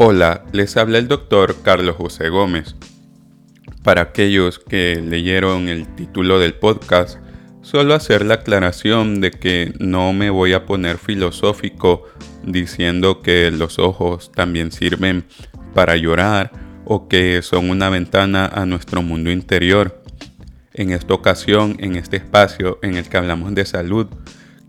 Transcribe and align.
Hola, 0.00 0.44
les 0.52 0.76
habla 0.76 0.98
el 0.98 1.08
doctor 1.08 1.56
Carlos 1.64 1.96
José 1.96 2.28
Gómez. 2.28 2.76
Para 3.82 4.02
aquellos 4.02 4.60
que 4.60 5.02
leyeron 5.04 5.66
el 5.66 5.92
título 5.96 6.38
del 6.38 6.54
podcast, 6.54 7.18
solo 7.62 7.94
hacer 7.94 8.24
la 8.24 8.34
aclaración 8.34 9.20
de 9.20 9.32
que 9.32 9.72
no 9.80 10.12
me 10.12 10.30
voy 10.30 10.52
a 10.52 10.66
poner 10.66 10.98
filosófico 10.98 12.04
diciendo 12.44 13.22
que 13.22 13.50
los 13.50 13.80
ojos 13.80 14.30
también 14.30 14.70
sirven 14.70 15.24
para 15.74 15.96
llorar 15.96 16.52
o 16.84 17.08
que 17.08 17.42
son 17.42 17.68
una 17.68 17.90
ventana 17.90 18.46
a 18.46 18.66
nuestro 18.66 19.02
mundo 19.02 19.32
interior. 19.32 20.00
En 20.74 20.92
esta 20.92 21.12
ocasión, 21.12 21.74
en 21.80 21.96
este 21.96 22.18
espacio 22.18 22.78
en 22.82 22.94
el 22.94 23.08
que 23.08 23.16
hablamos 23.16 23.52
de 23.52 23.66
salud, 23.66 24.06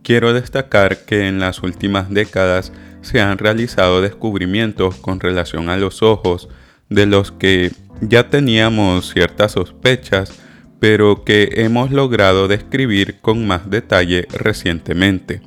quiero 0.01 0.33
destacar 0.33 1.05
que 1.05 1.27
en 1.27 1.39
las 1.39 1.61
últimas 1.61 2.09
décadas 2.09 2.71
se 3.01 3.21
han 3.21 3.37
realizado 3.37 4.01
descubrimientos 4.01 4.95
con 4.95 5.19
relación 5.19 5.69
a 5.69 5.77
los 5.77 6.01
ojos 6.01 6.49
de 6.89 7.05
los 7.05 7.31
que 7.31 7.71
ya 8.01 8.29
teníamos 8.29 9.11
ciertas 9.11 9.53
sospechas, 9.53 10.39
pero 10.79 11.23
que 11.23 11.49
hemos 11.55 11.91
logrado 11.91 12.47
describir 12.47 13.19
con 13.21 13.45
más 13.45 13.69
detalle 13.69 14.27
recientemente. 14.31 15.41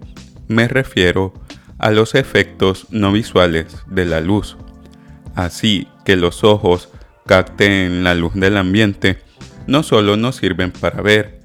Me 0.48 0.68
refiero 0.68 1.32
a 1.78 1.90
los 1.90 2.14
efectos 2.14 2.86
no 2.90 3.12
visuales 3.12 3.76
de 3.86 4.04
la 4.04 4.20
luz. 4.20 4.56
Así 5.34 5.88
que 6.04 6.16
los 6.16 6.44
ojos 6.44 6.90
capten 7.26 8.04
la 8.04 8.14
luz 8.14 8.34
del 8.34 8.56
ambiente, 8.56 9.18
no 9.66 9.82
solo 9.82 10.16
nos 10.16 10.36
sirven 10.36 10.70
para 10.70 11.00
ver, 11.02 11.40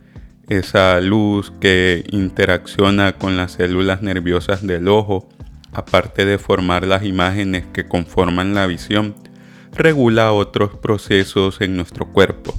esa 0.49 0.99
luz 1.01 1.51
que 1.59 2.05
interacciona 2.09 3.13
con 3.13 3.37
las 3.37 3.53
células 3.53 4.01
nerviosas 4.01 4.65
del 4.65 4.87
ojo 4.87 5.29
aparte 5.77 6.25
de 6.25 6.39
formar 6.39 6.87
las 6.87 7.03
imágenes 7.03 7.63
que 7.71 7.87
conforman 7.87 8.55
la 8.55 8.65
visión, 8.65 9.13
regula 9.73 10.33
otros 10.33 10.75
procesos 10.75 11.61
en 11.61 11.77
nuestro 11.77 12.11
cuerpo. 12.11 12.55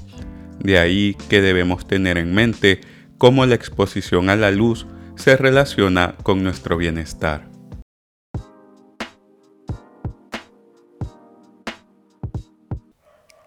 De 0.61 0.79
ahí 0.79 1.17
que 1.28 1.41
debemos 1.43 1.84
tener 1.84 2.17
en 2.17 2.33
mente 2.33 2.81
cómo 3.19 3.45
la 3.45 3.56
exposición 3.56 4.31
a 4.31 4.37
la 4.37 4.53
luz 4.53 4.87
se 5.17 5.37
relaciona 5.37 6.15
con 6.23 6.45
nuestro 6.45 6.77
bienestar. 6.77 7.48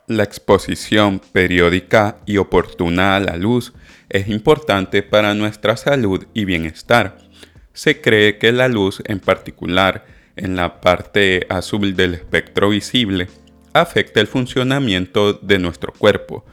La 0.06 0.24
exposición 0.24 1.22
periódica 1.32 2.18
y 2.26 2.36
oportuna 2.36 3.16
a 3.16 3.22
la 3.22 3.38
luz 3.38 3.72
es 4.10 4.28
importante 4.28 5.02
para 5.02 5.34
nuestra 5.34 5.78
salud 5.78 6.26
y 6.34 6.44
bienestar 6.44 7.31
se 7.74 8.02
cree 8.02 8.38
que 8.38 8.52
la 8.52 8.68
luz, 8.68 9.02
en 9.06 9.20
particular 9.20 10.06
en 10.36 10.56
la 10.56 10.82
parte 10.82 11.46
azul 11.50 11.96
del 11.96 12.14
espectro 12.16 12.70
visible, 12.70 13.28
afecta 13.74 14.20
el 14.20 14.28
funcionamiento 14.28 15.34
de 15.34 15.60
nuestro 15.60 15.94
cuerpo. 15.94 16.46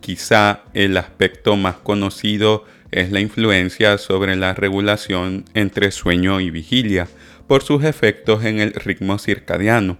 Quizá 0.00 0.62
el 0.74 0.96
aspecto 0.96 1.56
más 1.56 1.76
conocido 1.76 2.64
es 2.90 3.10
la 3.10 3.20
influencia 3.20 3.98
sobre 3.98 4.36
la 4.36 4.54
regulación 4.54 5.44
entre 5.54 5.90
sueño 5.90 6.40
y 6.40 6.50
vigilia 6.50 7.08
por 7.46 7.62
sus 7.62 7.84
efectos 7.84 8.44
en 8.44 8.60
el 8.60 8.72
ritmo 8.72 9.18
circadiano, 9.18 9.98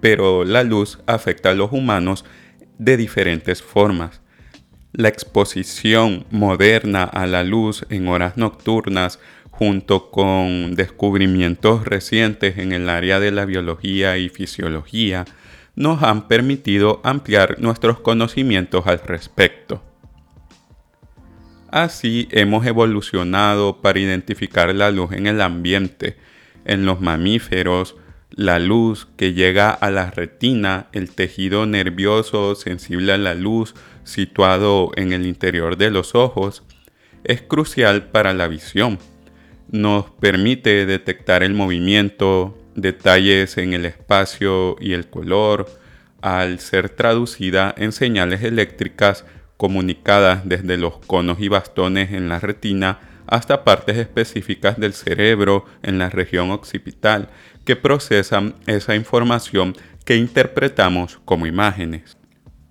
pero 0.00 0.44
la 0.44 0.62
luz 0.62 0.98
afecta 1.06 1.50
a 1.50 1.54
los 1.54 1.72
humanos 1.72 2.24
de 2.78 2.96
diferentes 2.96 3.62
formas. 3.62 4.20
La 4.92 5.08
exposición 5.08 6.24
moderna 6.30 7.04
a 7.04 7.26
la 7.26 7.42
luz 7.42 7.84
en 7.90 8.06
horas 8.08 8.36
nocturnas 8.36 9.18
junto 9.58 10.10
con 10.10 10.74
descubrimientos 10.74 11.84
recientes 11.84 12.58
en 12.58 12.72
el 12.72 12.88
área 12.88 13.20
de 13.20 13.30
la 13.30 13.44
biología 13.44 14.18
y 14.18 14.28
fisiología, 14.28 15.24
nos 15.76 16.02
han 16.02 16.26
permitido 16.26 17.00
ampliar 17.04 17.60
nuestros 17.60 18.00
conocimientos 18.00 18.86
al 18.86 19.00
respecto. 19.00 19.82
Así 21.70 22.28
hemos 22.32 22.66
evolucionado 22.66 23.80
para 23.80 24.00
identificar 24.00 24.74
la 24.74 24.90
luz 24.90 25.12
en 25.12 25.26
el 25.26 25.40
ambiente. 25.40 26.16
En 26.64 26.84
los 26.84 27.00
mamíferos, 27.00 27.96
la 28.30 28.58
luz 28.58 29.06
que 29.16 29.34
llega 29.34 29.70
a 29.70 29.90
la 29.90 30.10
retina, 30.10 30.88
el 30.92 31.10
tejido 31.10 31.66
nervioso 31.66 32.56
sensible 32.56 33.12
a 33.12 33.18
la 33.18 33.34
luz 33.34 33.74
situado 34.02 34.90
en 34.96 35.12
el 35.12 35.26
interior 35.26 35.76
de 35.76 35.90
los 35.90 36.16
ojos, 36.16 36.64
es 37.22 37.42
crucial 37.42 38.10
para 38.10 38.34
la 38.34 38.48
visión 38.48 38.98
nos 39.70 40.10
permite 40.10 40.86
detectar 40.86 41.42
el 41.42 41.54
movimiento, 41.54 42.58
detalles 42.74 43.58
en 43.58 43.72
el 43.72 43.86
espacio 43.86 44.76
y 44.80 44.92
el 44.92 45.08
color, 45.08 45.66
al 46.20 46.58
ser 46.58 46.88
traducida 46.88 47.74
en 47.76 47.92
señales 47.92 48.42
eléctricas 48.42 49.24
comunicadas 49.56 50.48
desde 50.48 50.76
los 50.76 50.98
conos 50.98 51.38
y 51.40 51.48
bastones 51.48 52.12
en 52.12 52.28
la 52.28 52.40
retina 52.40 52.98
hasta 53.26 53.64
partes 53.64 53.96
específicas 53.96 54.78
del 54.78 54.92
cerebro 54.92 55.64
en 55.82 55.98
la 55.98 56.10
región 56.10 56.50
occipital 56.50 57.28
que 57.64 57.76
procesan 57.76 58.54
esa 58.66 58.94
información 58.94 59.74
que 60.04 60.16
interpretamos 60.16 61.20
como 61.24 61.46
imágenes. 61.46 62.16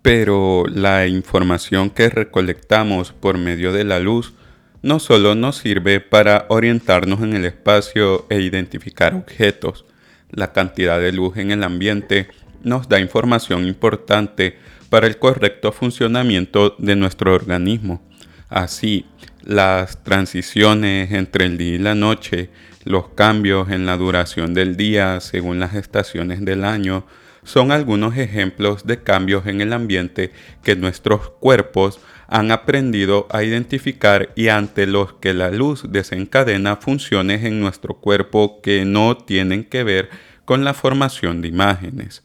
Pero 0.02 0.66
la 0.68 1.08
información 1.08 1.90
que 1.90 2.10
recolectamos 2.10 3.14
por 3.14 3.38
medio 3.38 3.72
de 3.72 3.84
la 3.84 4.00
luz 4.00 4.34
no 4.84 5.00
solo 5.00 5.34
nos 5.34 5.58
sirve 5.58 6.02
para 6.02 6.46
orientarnos 6.50 7.22
en 7.22 7.34
el 7.34 7.46
espacio 7.46 8.28
e 8.30 8.42
identificar 8.42 9.16
objetos, 9.16 9.86
la 10.30 10.52
cantidad 10.52 11.00
de 11.00 11.14
luz 11.14 11.38
en 11.38 11.52
el 11.52 11.64
ambiente 11.64 12.28
nos 12.64 12.90
da 12.90 13.00
información 13.00 13.66
importante 13.66 14.58
para 14.90 15.08
el 15.08 15.18
correcto 15.18 15.72
funcionamiento 15.72 16.76
de 16.78 16.96
nuestro 16.96 17.34
organismo. 17.34 18.02
Así, 18.50 19.06
las 19.44 20.04
transiciones 20.04 21.12
entre 21.12 21.46
el 21.46 21.58
día 21.58 21.76
y 21.76 21.78
la 21.80 21.96
noche, 21.96 22.50
los 22.84 23.10
cambios 23.10 23.70
en 23.70 23.86
la 23.86 23.96
duración 23.96 24.54
del 24.54 24.76
día 24.76 25.22
según 25.22 25.60
las 25.60 25.76
estaciones 25.76 26.44
del 26.44 26.66
año, 26.66 27.06
son 27.44 27.72
algunos 27.72 28.18
ejemplos 28.18 28.86
de 28.86 29.02
cambios 29.02 29.46
en 29.48 29.62
el 29.62 29.74
ambiente 29.74 30.32
que 30.64 30.76
nuestros 30.76 31.30
cuerpos 31.30 32.00
han 32.28 32.52
aprendido 32.52 33.28
a 33.30 33.44
identificar 33.44 34.32
y 34.36 34.48
ante 34.48 34.88
los 34.88 35.14
que 35.14 35.34
la 35.34 35.52
luz 35.52 35.86
desencadena 35.90 36.78
funciones 36.78 37.44
en 37.44 37.60
nuestro 37.60 37.96
cuerpo 37.96 38.62
que 38.62 38.86
no 38.86 39.18
tienen 39.18 39.64
que 39.64 39.84
ver 39.84 40.10
con 40.46 40.64
la 40.64 40.74
formación 40.74 41.42
de 41.42 41.50
imágenes. 41.50 42.24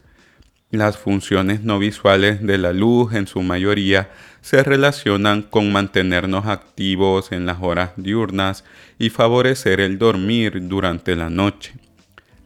Las 0.70 0.98
funciones 0.98 1.62
no 1.62 1.78
visuales 1.78 2.42
de 2.42 2.58
la 2.58 2.74
luz 2.74 3.14
en 3.14 3.26
su 3.26 3.42
mayoría 3.42 4.10
se 4.42 4.62
relacionan 4.62 5.42
con 5.42 5.72
mantenernos 5.72 6.46
activos 6.46 7.32
en 7.32 7.46
las 7.46 7.58
horas 7.62 7.92
diurnas 7.96 8.64
y 8.98 9.08
favorecer 9.08 9.80
el 9.80 9.98
dormir 9.98 10.68
durante 10.68 11.16
la 11.16 11.30
noche. 11.30 11.72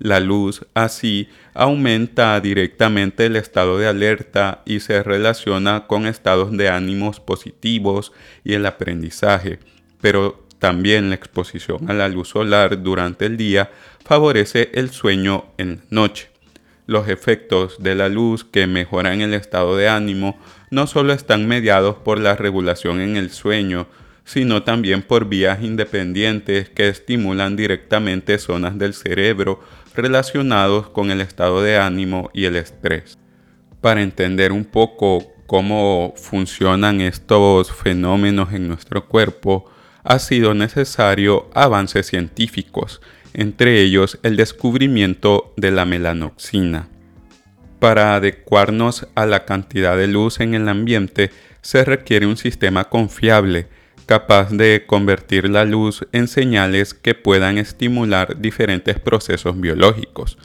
La 0.02 0.18
luz 0.18 0.66
así 0.74 1.28
aumenta 1.54 2.40
directamente 2.40 3.26
el 3.26 3.36
estado 3.36 3.78
de 3.78 3.86
alerta 3.86 4.62
y 4.66 4.80
se 4.80 5.00
relaciona 5.00 5.86
con 5.86 6.08
estados 6.08 6.50
de 6.50 6.68
ánimos 6.68 7.20
positivos 7.20 8.10
y 8.42 8.54
el 8.54 8.66
aprendizaje, 8.66 9.60
pero 10.00 10.44
también 10.58 11.08
la 11.08 11.14
exposición 11.14 11.88
a 11.88 11.94
la 11.94 12.08
luz 12.08 12.30
solar 12.30 12.82
durante 12.82 13.26
el 13.26 13.36
día 13.36 13.70
favorece 14.04 14.72
el 14.74 14.90
sueño 14.90 15.44
en 15.56 15.76
la 15.76 15.82
noche. 15.90 16.30
Los 16.88 17.06
efectos 17.06 17.80
de 17.80 17.94
la 17.94 18.08
luz 18.08 18.42
que 18.42 18.66
mejoran 18.66 19.20
el 19.20 19.34
estado 19.34 19.76
de 19.76 19.88
ánimo 19.88 20.36
no 20.70 20.88
solo 20.88 21.12
están 21.12 21.46
mediados 21.46 21.94
por 21.94 22.18
la 22.18 22.34
regulación 22.34 23.00
en 23.00 23.16
el 23.16 23.30
sueño, 23.30 23.86
sino 24.24 24.64
también 24.64 25.02
por 25.02 25.26
vías 25.28 25.62
independientes 25.62 26.70
que 26.70 26.88
estimulan 26.88 27.54
directamente 27.54 28.38
zonas 28.38 28.78
del 28.78 28.94
cerebro 28.94 29.60
relacionados 29.94 30.88
con 30.88 31.10
el 31.10 31.20
estado 31.20 31.62
de 31.62 31.78
ánimo 31.78 32.30
y 32.32 32.44
el 32.44 32.56
estrés. 32.56 33.18
Para 33.80 34.02
entender 34.02 34.52
un 34.52 34.64
poco 34.64 35.26
cómo 35.46 36.14
funcionan 36.16 37.00
estos 37.00 37.70
fenómenos 37.72 38.52
en 38.52 38.68
nuestro 38.68 39.06
cuerpo, 39.06 39.70
ha 40.04 40.18
sido 40.18 40.54
necesario 40.54 41.50
avances 41.54 42.06
científicos, 42.06 43.00
entre 43.34 43.80
ellos 43.80 44.18
el 44.22 44.36
descubrimiento 44.36 45.52
de 45.56 45.70
la 45.70 45.84
melanoxina. 45.84 46.88
Para 47.78 48.14
adecuarnos 48.14 49.08
a 49.14 49.26
la 49.26 49.44
cantidad 49.44 49.96
de 49.96 50.06
luz 50.06 50.40
en 50.40 50.54
el 50.54 50.68
ambiente 50.68 51.30
se 51.62 51.84
requiere 51.84 52.26
un 52.26 52.36
sistema 52.36 52.84
confiable, 52.84 53.68
capaz 54.12 54.50
de 54.50 54.84
convertir 54.86 55.48
la 55.48 55.64
luz 55.64 56.06
en 56.12 56.28
señales 56.28 56.92
que 56.92 57.14
puedan 57.14 57.56
estimular 57.56 58.38
diferentes 58.38 59.00
procesos 59.00 59.58
biológicos. 59.58 60.36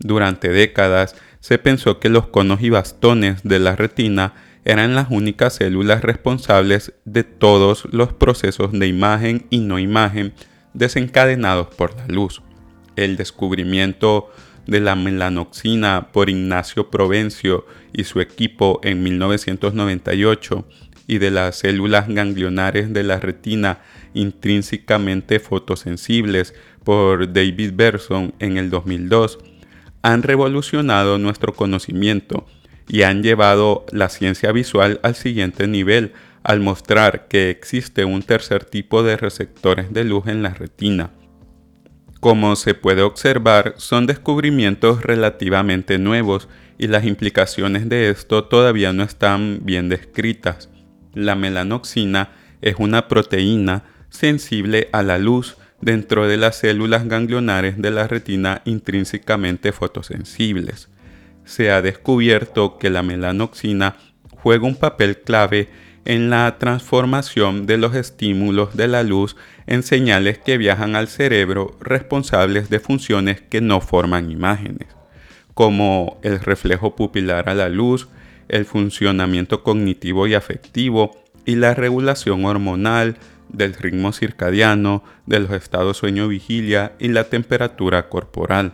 Durante 0.00 0.48
décadas 0.48 1.14
se 1.38 1.56
pensó 1.58 2.00
que 2.00 2.08
los 2.08 2.26
conos 2.26 2.62
y 2.62 2.70
bastones 2.70 3.40
de 3.44 3.60
la 3.60 3.76
retina 3.76 4.34
eran 4.64 4.96
las 4.96 5.06
únicas 5.08 5.54
células 5.54 6.02
responsables 6.02 6.94
de 7.04 7.22
todos 7.22 7.84
los 7.92 8.12
procesos 8.12 8.72
de 8.72 8.88
imagen 8.88 9.46
y 9.50 9.60
no 9.60 9.78
imagen 9.78 10.32
desencadenados 10.74 11.68
por 11.68 11.96
la 11.96 12.08
luz. 12.08 12.42
El 12.96 13.16
descubrimiento 13.16 14.32
de 14.66 14.80
la 14.80 14.96
melanoxina 14.96 16.08
por 16.10 16.28
Ignacio 16.28 16.90
Provencio 16.90 17.66
y 17.92 18.02
su 18.02 18.20
equipo 18.20 18.80
en 18.82 19.04
1998 19.04 20.66
y 21.12 21.18
de 21.18 21.30
las 21.30 21.58
células 21.58 22.08
ganglionares 22.08 22.90
de 22.92 23.02
la 23.02 23.20
retina 23.20 23.80
intrínsecamente 24.14 25.40
fotosensibles 25.40 26.54
por 26.84 27.30
David 27.30 27.72
Berson 27.74 28.32
en 28.38 28.56
el 28.56 28.70
2002 28.70 29.38
han 30.00 30.22
revolucionado 30.22 31.18
nuestro 31.18 31.52
conocimiento 31.52 32.46
y 32.88 33.02
han 33.02 33.22
llevado 33.22 33.84
la 33.92 34.08
ciencia 34.08 34.52
visual 34.52 35.00
al 35.02 35.14
siguiente 35.14 35.68
nivel 35.68 36.14
al 36.42 36.60
mostrar 36.60 37.28
que 37.28 37.50
existe 37.50 38.06
un 38.06 38.22
tercer 38.22 38.64
tipo 38.64 39.02
de 39.02 39.18
receptores 39.18 39.92
de 39.92 40.04
luz 40.04 40.26
en 40.28 40.42
la 40.42 40.54
retina. 40.54 41.10
Como 42.20 42.56
se 42.56 42.72
puede 42.72 43.02
observar, 43.02 43.74
son 43.76 44.06
descubrimientos 44.06 45.02
relativamente 45.02 45.98
nuevos 45.98 46.48
y 46.78 46.86
las 46.86 47.04
implicaciones 47.04 47.88
de 47.88 48.08
esto 48.08 48.44
todavía 48.44 48.94
no 48.94 49.02
están 49.02 49.60
bien 49.62 49.90
descritas. 49.90 50.71
La 51.14 51.34
melanoxina 51.34 52.30
es 52.60 52.76
una 52.78 53.08
proteína 53.08 53.84
sensible 54.08 54.88
a 54.92 55.02
la 55.02 55.18
luz 55.18 55.56
dentro 55.80 56.28
de 56.28 56.36
las 56.36 56.56
células 56.56 57.06
ganglionares 57.06 57.80
de 57.80 57.90
la 57.90 58.06
retina 58.06 58.62
intrínsecamente 58.64 59.72
fotosensibles. 59.72 60.88
Se 61.44 61.70
ha 61.70 61.82
descubierto 61.82 62.78
que 62.78 62.88
la 62.88 63.02
melanoxina 63.02 63.96
juega 64.30 64.66
un 64.66 64.76
papel 64.76 65.18
clave 65.18 65.68
en 66.04 66.30
la 66.30 66.58
transformación 66.58 67.66
de 67.66 67.78
los 67.78 67.94
estímulos 67.94 68.76
de 68.76 68.88
la 68.88 69.02
luz 69.02 69.36
en 69.66 69.82
señales 69.82 70.38
que 70.38 70.58
viajan 70.58 70.96
al 70.96 71.08
cerebro 71.08 71.76
responsables 71.80 72.70
de 72.70 72.80
funciones 72.80 73.40
que 73.40 73.60
no 73.60 73.80
forman 73.80 74.30
imágenes, 74.30 74.88
como 75.54 76.18
el 76.22 76.40
reflejo 76.40 76.96
pupilar 76.96 77.48
a 77.48 77.54
la 77.54 77.68
luz, 77.68 78.08
el 78.52 78.66
funcionamiento 78.66 79.64
cognitivo 79.64 80.28
y 80.28 80.34
afectivo 80.34 81.16
y 81.44 81.56
la 81.56 81.74
regulación 81.74 82.44
hormonal, 82.44 83.16
del 83.48 83.74
ritmo 83.74 84.12
circadiano, 84.12 85.02
de 85.26 85.40
los 85.40 85.50
estados 85.50 85.96
sueño-vigilia 85.98 86.92
y 86.98 87.08
la 87.08 87.24
temperatura 87.24 88.08
corporal. 88.08 88.72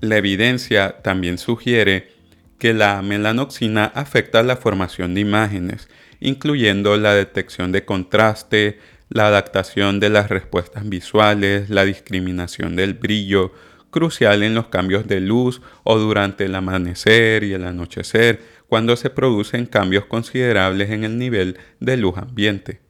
La 0.00 0.16
evidencia 0.16 1.02
también 1.02 1.38
sugiere 1.38 2.12
que 2.58 2.74
la 2.74 3.02
melanoxina 3.02 3.86
afecta 3.86 4.42
la 4.42 4.56
formación 4.56 5.14
de 5.14 5.22
imágenes, 5.22 5.88
incluyendo 6.20 6.96
la 6.96 7.14
detección 7.14 7.72
de 7.72 7.84
contraste, 7.84 8.78
la 9.08 9.26
adaptación 9.26 10.00
de 10.00 10.10
las 10.10 10.28
respuestas 10.28 10.88
visuales, 10.88 11.70
la 11.70 11.84
discriminación 11.84 12.76
del 12.76 12.94
brillo, 12.94 13.52
crucial 13.90 14.42
en 14.42 14.54
los 14.54 14.66
cambios 14.66 15.06
de 15.06 15.20
luz 15.20 15.62
o 15.82 15.98
durante 15.98 16.44
el 16.44 16.54
amanecer 16.54 17.44
y 17.44 17.54
el 17.54 17.64
anochecer, 17.64 18.55
cuando 18.68 18.96
se 18.96 19.10
producen 19.10 19.66
cambios 19.66 20.06
considerables 20.06 20.90
en 20.90 21.04
el 21.04 21.18
nivel 21.18 21.58
de 21.80 21.96
luz 21.96 22.18
ambiente. 22.18 22.80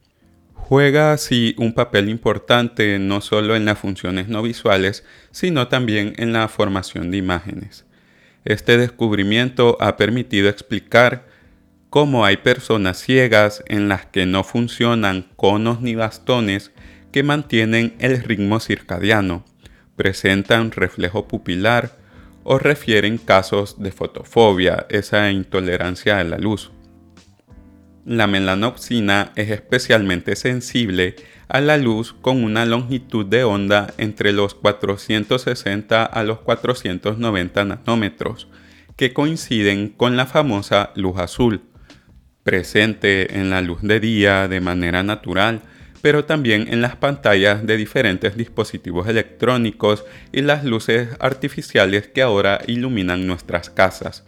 Juega 0.53 1.13
así 1.13 1.55
un 1.57 1.73
papel 1.73 2.09
importante 2.09 2.99
no 2.99 3.21
solo 3.21 3.55
en 3.55 3.65
las 3.65 3.79
funciones 3.79 4.27
no 4.27 4.41
visuales, 4.41 5.05
sino 5.31 5.69
también 5.69 6.13
en 6.17 6.33
la 6.33 6.47
formación 6.49 7.09
de 7.09 7.17
imágenes. 7.17 7.85
Este 8.43 8.77
descubrimiento 8.77 9.77
ha 9.79 9.95
permitido 9.97 10.49
explicar 10.49 11.27
cómo 11.89 12.25
hay 12.25 12.37
personas 12.37 12.97
ciegas 12.97 13.63
en 13.67 13.87
las 13.87 14.05
que 14.05 14.25
no 14.25 14.43
funcionan 14.43 15.27
conos 15.35 15.81
ni 15.81 15.95
bastones 15.95 16.71
que 17.11 17.23
mantienen 17.23 17.95
el 17.99 18.21
ritmo 18.23 18.59
circadiano, 18.59 19.45
presentan 19.95 20.71
reflejo 20.71 21.27
pupilar 21.27 21.97
o 22.49 22.57
refieren 22.57 23.17
casos 23.17 23.75
de 23.77 23.91
fotofobia, 23.91 24.85
esa 24.87 25.29
intolerancia 25.31 26.17
a 26.17 26.23
la 26.23 26.37
luz. 26.37 26.71
La 28.05 28.25
melanopsina 28.25 29.33
es 29.35 29.51
especialmente 29.51 30.37
sensible 30.37 31.17
a 31.49 31.59
la 31.59 31.75
luz 31.75 32.13
con 32.13 32.41
una 32.45 32.65
longitud 32.65 33.25
de 33.25 33.43
onda 33.43 33.93
entre 33.97 34.31
los 34.31 34.55
460 34.55 36.05
a 36.05 36.23
los 36.23 36.39
490 36.39 37.65
nanómetros, 37.65 38.47
que 38.95 39.11
coinciden 39.11 39.89
con 39.89 40.15
la 40.15 40.25
famosa 40.25 40.91
luz 40.95 41.17
azul, 41.19 41.63
presente 42.43 43.37
en 43.37 43.49
la 43.49 43.61
luz 43.61 43.81
de 43.81 43.99
día 43.99 44.47
de 44.47 44.61
manera 44.61 45.03
natural, 45.03 45.63
pero 46.07 46.23
también 46.23 46.69
en 46.69 46.79
las 46.79 46.95
pantallas 46.95 47.67
de 47.67 47.75
diferentes 47.75 48.37
dispositivos 48.37 49.09
electrónicos 49.09 50.05
y 50.31 50.41
las 50.41 50.63
luces 50.63 51.09
artificiales 51.19 52.07
que 52.07 52.21
ahora 52.21 52.61
iluminan 52.65 53.27
nuestras 53.27 53.69
casas. 53.69 54.23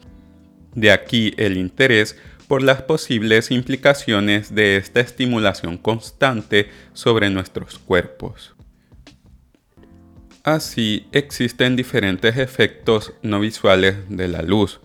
De 0.76 0.92
aquí 0.92 1.34
el 1.38 1.56
interés 1.56 2.18
por 2.50 2.64
las 2.64 2.82
posibles 2.82 3.50
implicaciones 3.50 4.54
de 4.54 4.76
esta 4.76 5.00
estimulación 5.00 5.78
constante 5.78 6.70
sobre 6.92 7.30
nuestros 7.30 7.80
cuerpos. 7.80 8.54
Así 10.44 11.08
existen 11.14 11.78
diferentes 11.78 12.36
efectos 12.36 13.14
no 13.22 13.40
visuales 13.40 13.96
de 14.10 14.28
la 14.28 14.42
luz. 14.42 14.82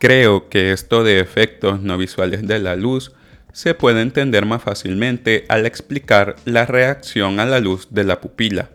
Creo 0.00 0.48
que 0.48 0.72
esto 0.72 1.04
de 1.04 1.20
efectos 1.20 1.80
no 1.82 1.96
visuales 1.98 2.44
de 2.48 2.58
la 2.58 2.74
luz 2.74 3.12
se 3.54 3.72
puede 3.72 4.02
entender 4.02 4.44
más 4.46 4.62
fácilmente 4.64 5.44
al 5.48 5.64
explicar 5.64 6.34
la 6.44 6.66
reacción 6.66 7.38
a 7.38 7.46
la 7.46 7.60
luz 7.60 7.86
de 7.90 8.02
la 8.02 8.20
pupila, 8.20 8.70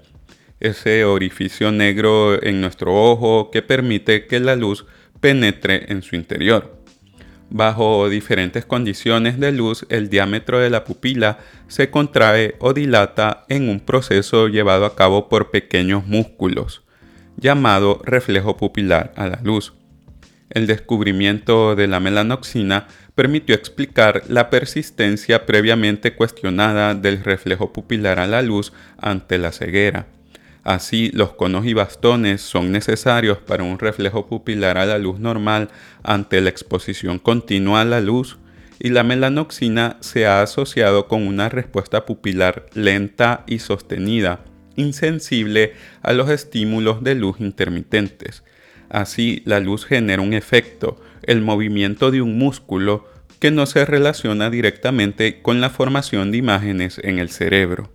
ese 0.62 1.04
orificio 1.04 1.74
negro 1.74 2.42
en 2.42 2.62
nuestro 2.62 2.96
ojo 2.96 3.52
que 3.52 3.62
permite 3.62 4.26
que 4.26 4.40
la 4.40 4.56
luz 4.56 4.86
penetre 5.20 5.92
en 5.92 6.02
su 6.02 6.16
interior. 6.16 6.80
Bajo 7.50 8.08
diferentes 8.08 8.64
condiciones 8.64 9.38
de 9.38 9.52
luz, 9.52 9.86
el 9.90 10.10
diámetro 10.10 10.60
de 10.60 10.70
la 10.70 10.86
pupila 10.86 11.40
se 11.68 11.90
contrae 11.90 12.56
o 12.60 12.72
dilata 12.74 13.46
en 13.50 13.68
un 13.68 13.82
proceso 13.82 14.48
llevado 14.48 14.86
a 14.86 14.96
cabo 14.96 15.28
por 15.28 15.52
pequeños 15.52 16.08
músculos, 16.08 16.84
llamado 17.36 18.02
reflejo 18.06 18.56
pupilar 18.56 19.12
a 19.18 19.28
la 19.28 19.42
luz. 19.44 19.74
El 20.50 20.66
descubrimiento 20.66 21.76
de 21.76 21.88
la 21.88 22.00
melanoxina 22.00 22.88
permitió 23.14 23.54
explicar 23.54 24.24
la 24.28 24.50
persistencia 24.50 25.46
previamente 25.46 26.16
cuestionada 26.16 26.96
del 26.96 27.24
reflejo 27.24 27.72
pupilar 27.72 28.20
a 28.20 28.28
la 28.28 28.42
luz 28.42 28.74
ante 28.98 29.38
la 29.38 29.52
ceguera. 29.52 30.08
Así, 30.64 31.12
los 31.14 31.34
conos 31.34 31.66
y 31.66 31.74
bastones 31.74 32.42
son 32.42 32.72
necesarios 32.72 33.38
para 33.38 33.64
un 33.64 33.80
reflejo 33.80 34.28
pupilar 34.28 34.78
a 34.78 34.86
la 34.86 34.98
luz 34.98 35.20
normal 35.20 35.70
ante 36.04 36.42
la 36.42 36.50
exposición 36.50 37.20
continua 37.20 37.82
a 37.82 37.86
la 37.86 38.02
luz 38.02 38.38
y 38.80 38.90
la 38.90 39.04
melanoxina 39.04 39.98
se 40.00 40.26
ha 40.26 40.42
asociado 40.42 41.08
con 41.08 41.28
una 41.28 41.50
respuesta 41.50 42.06
pupilar 42.06 42.66
lenta 42.74 43.44
y 43.46 43.60
sostenida, 43.60 44.46
insensible 44.76 45.74
a 46.02 46.14
los 46.14 46.30
estímulos 46.30 47.04
de 47.04 47.16
luz 47.16 47.40
intermitentes. 47.40 48.44
Así, 48.90 49.44
la 49.46 49.60
luz 49.60 49.86
genera 49.86 50.22
un 50.22 50.34
efecto, 50.34 51.00
el 51.24 51.42
movimiento 51.42 52.12
de 52.12 52.22
un 52.22 52.38
músculo, 52.38 53.08
que 53.40 53.52
no 53.52 53.66
se 53.66 53.86
relaciona 53.86 54.50
directamente 54.50 55.42
con 55.42 55.62
la 55.62 55.70
formación 55.70 56.32
de 56.32 56.38
imágenes 56.38 57.00
en 57.04 57.20
el 57.20 57.30
cerebro. 57.30 57.92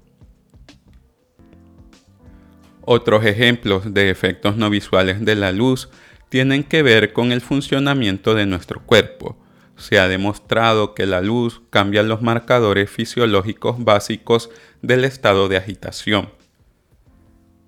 Otros 2.81 3.25
ejemplos 3.25 3.93
de 3.93 4.11
efectos 4.11 4.57
no 4.57 4.71
visuales 4.71 5.25
de 5.25 5.35
la 5.35 5.53
luz 5.53 5.89
tienen 6.29 6.65
que 6.65 6.83
ver 6.83 7.13
con 7.13 7.33
el 7.33 7.41
funcionamiento 7.41 8.35
de 8.35 8.47
nuestro 8.47 8.83
cuerpo. 8.83 9.39
Se 9.77 9.99
ha 9.99 10.09
demostrado 10.09 10.95
que 10.95 11.07
la 11.07 11.21
luz 11.21 11.63
cambia 11.71 12.03
los 12.03 12.23
marcadores 12.23 12.91
fisiológicos 12.91 13.83
básicos 13.83 14.51
del 14.83 15.05
estado 15.05 15.49
de 15.49 15.57
agitación, 15.57 16.29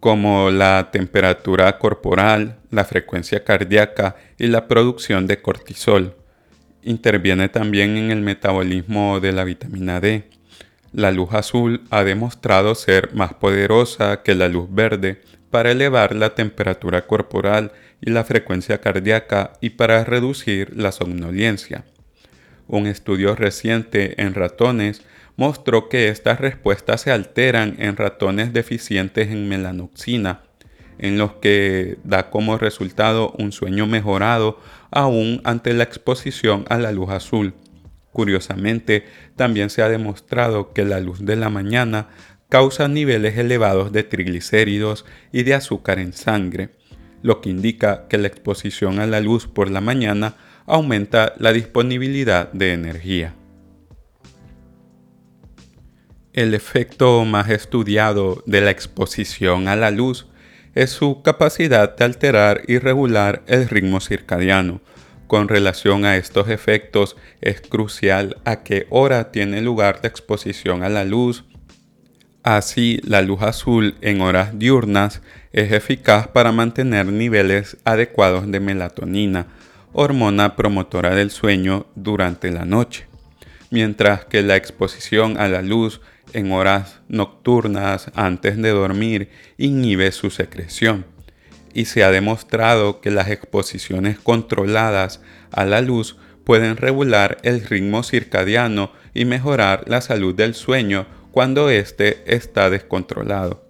como 0.00 0.50
la 0.50 0.90
temperatura 0.92 1.78
corporal, 1.78 2.58
la 2.70 2.84
frecuencia 2.84 3.44
cardíaca 3.44 4.16
y 4.38 4.46
la 4.48 4.68
producción 4.68 5.26
de 5.26 5.40
cortisol. 5.40 6.14
Interviene 6.82 7.48
también 7.48 7.96
en 7.96 8.10
el 8.10 8.20
metabolismo 8.20 9.20
de 9.20 9.32
la 9.32 9.44
vitamina 9.44 10.00
D. 10.00 10.28
La 10.92 11.10
luz 11.10 11.32
azul 11.32 11.82
ha 11.90 12.04
demostrado 12.04 12.74
ser 12.74 13.14
más 13.14 13.34
poderosa 13.34 14.22
que 14.22 14.34
la 14.34 14.48
luz 14.48 14.68
verde 14.70 15.20
para 15.50 15.72
elevar 15.72 16.14
la 16.14 16.34
temperatura 16.34 17.06
corporal 17.06 17.72
y 18.00 18.10
la 18.10 18.24
frecuencia 18.24 18.80
cardíaca 18.80 19.54
y 19.60 19.70
para 19.70 20.04
reducir 20.04 20.76
la 20.76 20.92
somnolencia. 20.92 21.84
Un 22.68 22.86
estudio 22.86 23.34
reciente 23.34 24.20
en 24.20 24.34
ratones 24.34 25.02
mostró 25.36 25.88
que 25.88 26.08
estas 26.08 26.40
respuestas 26.40 27.02
se 27.02 27.12
alteran 27.12 27.76
en 27.78 27.96
ratones 27.96 28.52
deficientes 28.52 29.28
en 29.28 29.48
melanoxina, 29.48 30.42
en 30.98 31.18
los 31.18 31.34
que 31.34 31.98
da 32.04 32.30
como 32.30 32.58
resultado 32.58 33.32
un 33.38 33.52
sueño 33.52 33.86
mejorado 33.86 34.58
aún 34.90 35.40
ante 35.44 35.74
la 35.74 35.84
exposición 35.84 36.64
a 36.68 36.78
la 36.78 36.92
luz 36.92 37.10
azul. 37.10 37.54
Curiosamente, 38.12 39.04
también 39.36 39.68
se 39.68 39.82
ha 39.82 39.90
demostrado 39.90 40.72
que 40.72 40.84
la 40.84 41.00
luz 41.00 41.24
de 41.24 41.36
la 41.36 41.50
mañana 41.50 42.08
causa 42.48 42.88
niveles 42.88 43.36
elevados 43.36 43.92
de 43.92 44.04
triglicéridos 44.04 45.04
y 45.32 45.42
de 45.42 45.54
azúcar 45.54 45.98
en 45.98 46.12
sangre. 46.12 46.70
lo 47.22 47.40
que 47.40 47.50
indica 47.50 48.06
que 48.08 48.18
la 48.18 48.28
exposición 48.28 49.00
a 49.00 49.06
la 49.06 49.20
luz 49.20 49.48
por 49.48 49.68
la 49.68 49.80
mañana 49.80 50.36
aumenta 50.64 51.32
la 51.38 51.52
disponibilidad 51.52 52.52
de 52.52 52.72
energía. 52.72 53.34
El 56.36 56.52
efecto 56.52 57.24
más 57.24 57.48
estudiado 57.48 58.42
de 58.44 58.60
la 58.60 58.70
exposición 58.70 59.68
a 59.68 59.74
la 59.74 59.90
luz 59.90 60.26
es 60.74 60.90
su 60.90 61.22
capacidad 61.22 61.96
de 61.96 62.04
alterar 62.04 62.60
y 62.68 62.76
regular 62.76 63.42
el 63.46 63.66
ritmo 63.70 64.02
circadiano. 64.02 64.82
Con 65.28 65.48
relación 65.48 66.04
a 66.04 66.18
estos 66.18 66.50
efectos, 66.50 67.16
es 67.40 67.62
crucial 67.62 68.36
a 68.44 68.64
qué 68.64 68.86
hora 68.90 69.32
tiene 69.32 69.62
lugar 69.62 70.00
la 70.02 70.10
exposición 70.10 70.82
a 70.82 70.90
la 70.90 71.06
luz. 71.06 71.46
Así, 72.42 73.00
la 73.02 73.22
luz 73.22 73.40
azul 73.40 73.94
en 74.02 74.20
horas 74.20 74.58
diurnas 74.58 75.22
es 75.54 75.72
eficaz 75.72 76.28
para 76.28 76.52
mantener 76.52 77.06
niveles 77.06 77.78
adecuados 77.82 78.46
de 78.52 78.60
melatonina, 78.60 79.46
hormona 79.94 80.54
promotora 80.54 81.14
del 81.14 81.30
sueño 81.30 81.86
durante 81.94 82.50
la 82.50 82.66
noche, 82.66 83.06
mientras 83.70 84.26
que 84.26 84.42
la 84.42 84.56
exposición 84.56 85.40
a 85.40 85.48
la 85.48 85.62
luz 85.62 86.02
en 86.32 86.52
horas 86.52 87.00
nocturnas 87.08 88.10
antes 88.14 88.56
de 88.60 88.70
dormir 88.70 89.30
inhibe 89.58 90.12
su 90.12 90.30
secreción. 90.30 91.06
Y 91.74 91.84
se 91.84 92.04
ha 92.04 92.10
demostrado 92.10 93.00
que 93.00 93.10
las 93.10 93.28
exposiciones 93.28 94.18
controladas 94.18 95.20
a 95.50 95.64
la 95.64 95.80
luz 95.80 96.16
pueden 96.44 96.76
regular 96.76 97.38
el 97.42 97.60
ritmo 97.60 98.02
circadiano 98.02 98.92
y 99.14 99.24
mejorar 99.24 99.84
la 99.88 100.00
salud 100.00 100.34
del 100.34 100.54
sueño 100.54 101.06
cuando 101.32 101.68
éste 101.68 102.22
está 102.26 102.70
descontrolado. 102.70 103.66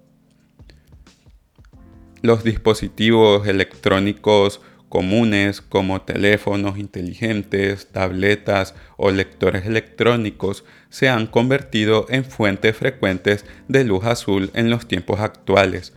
Los 2.23 2.45
dispositivos 2.45 3.47
electrónicos 3.49 4.61
comunes 4.89 5.61
como 5.61 6.03
teléfonos 6.03 6.79
inteligentes, 6.79 7.89
tabletas 7.89 8.75
o 8.97 9.11
lectores 9.11 9.67
electrónicos 9.67 10.65
se 10.89 11.09
han 11.09 11.27
convertido 11.27 12.07
en 12.09 12.25
fuentes 12.25 12.77
frecuentes 12.77 13.45
de 13.69 13.85
luz 13.85 14.05
azul 14.05 14.51
en 14.55 14.71
los 14.71 14.87
tiempos 14.87 15.21
actuales. 15.21 15.93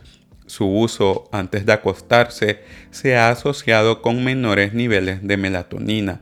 Su 0.46 0.66
uso 0.66 1.28
antes 1.30 1.64
de 1.64 1.72
acostarse 1.72 2.60
se 2.90 3.16
ha 3.16 3.30
asociado 3.30 4.02
con 4.02 4.24
menores 4.24 4.74
niveles 4.74 5.26
de 5.26 5.36
melatonina, 5.36 6.20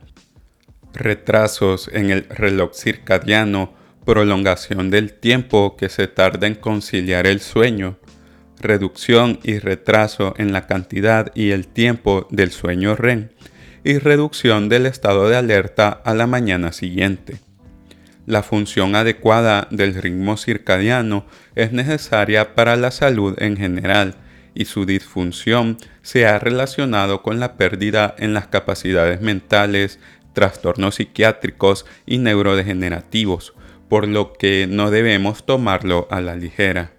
retrasos 0.93 1.89
en 1.93 2.11
el 2.11 2.25
reloj 2.29 2.73
circadiano, 2.73 3.73
prolongación 4.05 4.89
del 4.89 5.13
tiempo 5.13 5.75
que 5.77 5.89
se 5.89 6.07
tarda 6.07 6.47
en 6.47 6.55
conciliar 6.55 7.27
el 7.27 7.41
sueño, 7.41 7.97
reducción 8.59 9.39
y 9.43 9.59
retraso 9.59 10.33
en 10.37 10.51
la 10.51 10.67
cantidad 10.67 11.31
y 11.35 11.51
el 11.51 11.67
tiempo 11.67 12.27
del 12.29 12.51
sueño 12.51 12.95
REM 12.95 13.29
y 13.83 13.97
reducción 13.97 14.69
del 14.69 14.85
estado 14.85 15.29
de 15.29 15.37
alerta 15.37 15.89
a 15.89 16.13
la 16.13 16.27
mañana 16.27 16.71
siguiente. 16.71 17.37
La 18.25 18.43
función 18.43 18.95
adecuada 18.95 19.67
del 19.71 19.95
ritmo 19.95 20.37
circadiano 20.37 21.25
es 21.55 21.71
necesaria 21.71 22.53
para 22.53 22.75
la 22.75 22.91
salud 22.91 23.35
en 23.41 23.57
general 23.57 24.15
y 24.53 24.65
su 24.65 24.85
disfunción 24.85 25.77
se 26.01 26.27
ha 26.27 26.37
relacionado 26.37 27.23
con 27.23 27.39
la 27.39 27.55
pérdida 27.55 28.13
en 28.19 28.33
las 28.33 28.47
capacidades 28.47 29.21
mentales, 29.21 29.99
trastornos 30.33 30.95
psiquiátricos 30.95 31.85
y 32.05 32.17
neurodegenerativos, 32.17 33.53
por 33.87 34.07
lo 34.07 34.33
que 34.33 34.67
no 34.69 34.91
debemos 34.91 35.45
tomarlo 35.45 36.07
a 36.11 36.21
la 36.21 36.35
ligera. 36.35 36.98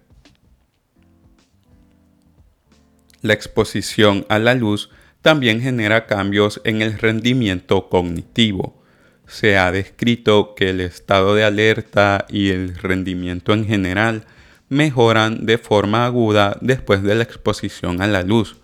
La 3.22 3.34
exposición 3.34 4.24
a 4.28 4.38
la 4.38 4.54
luz 4.54 4.90
también 5.22 5.60
genera 5.60 6.06
cambios 6.06 6.60
en 6.64 6.80
el 6.80 6.98
rendimiento 6.98 7.88
cognitivo. 7.88 8.82
Se 9.26 9.58
ha 9.58 9.70
descrito 9.70 10.54
que 10.54 10.70
el 10.70 10.80
estado 10.80 11.34
de 11.34 11.44
alerta 11.44 12.26
y 12.28 12.48
el 12.50 12.74
rendimiento 12.76 13.52
en 13.52 13.66
general 13.66 14.24
mejoran 14.70 15.44
de 15.44 15.58
forma 15.58 16.06
aguda 16.06 16.56
después 16.62 17.02
de 17.02 17.14
la 17.14 17.24
exposición 17.24 18.00
a 18.00 18.06
la 18.06 18.22
luz, 18.22 18.56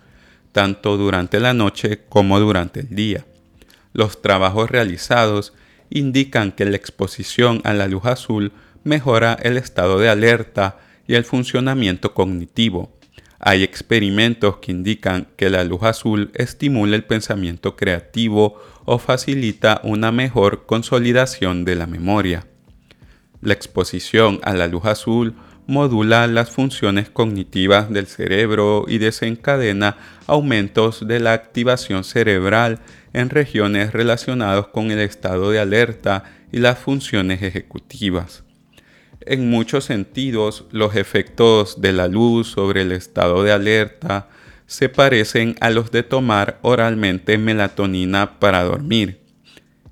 tanto 0.52 0.96
durante 0.96 1.38
la 1.38 1.52
noche 1.52 2.00
como 2.08 2.40
durante 2.40 2.80
el 2.80 2.88
día. 2.88 3.26
Los 3.92 4.22
trabajos 4.22 4.70
realizados 4.70 5.52
indican 5.90 6.52
que 6.52 6.64
la 6.64 6.76
exposición 6.76 7.60
a 7.64 7.74
la 7.74 7.88
luz 7.88 8.06
azul 8.06 8.52
mejora 8.84 9.36
el 9.42 9.58
estado 9.58 9.98
de 9.98 10.08
alerta 10.08 10.78
y 11.06 11.14
el 11.14 11.24
funcionamiento 11.24 12.14
cognitivo, 12.14 12.95
hay 13.38 13.62
experimentos 13.62 14.56
que 14.58 14.72
indican 14.72 15.28
que 15.36 15.50
la 15.50 15.64
luz 15.64 15.82
azul 15.82 16.30
estimula 16.34 16.96
el 16.96 17.04
pensamiento 17.04 17.76
creativo 17.76 18.60
o 18.84 18.98
facilita 18.98 19.80
una 19.84 20.12
mejor 20.12 20.66
consolidación 20.66 21.64
de 21.64 21.74
la 21.74 21.86
memoria. 21.86 22.46
La 23.42 23.52
exposición 23.52 24.40
a 24.42 24.54
la 24.54 24.66
luz 24.66 24.86
azul 24.86 25.34
modula 25.66 26.26
las 26.28 26.50
funciones 26.50 27.10
cognitivas 27.10 27.90
del 27.90 28.06
cerebro 28.06 28.84
y 28.88 28.98
desencadena 28.98 29.96
aumentos 30.26 31.06
de 31.06 31.20
la 31.20 31.32
activación 31.32 32.04
cerebral 32.04 32.78
en 33.12 33.30
regiones 33.30 33.92
relacionadas 33.92 34.68
con 34.68 34.90
el 34.90 35.00
estado 35.00 35.50
de 35.50 35.58
alerta 35.58 36.24
y 36.52 36.58
las 36.58 36.78
funciones 36.78 37.42
ejecutivas. 37.42 38.45
En 39.28 39.50
muchos 39.50 39.84
sentidos, 39.84 40.66
los 40.70 40.94
efectos 40.94 41.80
de 41.80 41.92
la 41.92 42.06
luz 42.06 42.46
sobre 42.46 42.82
el 42.82 42.92
estado 42.92 43.42
de 43.42 43.50
alerta 43.50 44.28
se 44.66 44.88
parecen 44.88 45.56
a 45.60 45.70
los 45.70 45.90
de 45.90 46.04
tomar 46.04 46.60
oralmente 46.62 47.36
melatonina 47.36 48.38
para 48.38 48.62
dormir. 48.62 49.20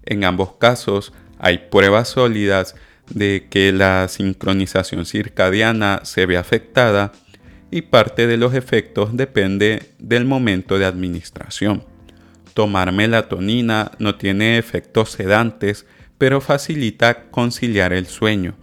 En 0.04 0.22
ambos 0.22 0.54
casos, 0.54 1.12
hay 1.40 1.58
pruebas 1.68 2.10
sólidas 2.10 2.76
de 3.10 3.48
que 3.50 3.72
la 3.72 4.06
sincronización 4.06 5.04
circadiana 5.04 6.02
se 6.04 6.26
ve 6.26 6.36
afectada 6.36 7.10
y 7.72 7.82
parte 7.82 8.28
de 8.28 8.36
los 8.36 8.54
efectos 8.54 9.16
depende 9.16 9.90
del 9.98 10.26
momento 10.26 10.78
de 10.78 10.84
administración. 10.84 11.84
Tomar 12.54 12.92
melatonina 12.92 13.90
no 13.98 14.14
tiene 14.14 14.58
efectos 14.58 15.10
sedantes, 15.10 15.86
pero 16.18 16.40
facilita 16.40 17.24
conciliar 17.32 17.92
el 17.92 18.06
sueño. 18.06 18.54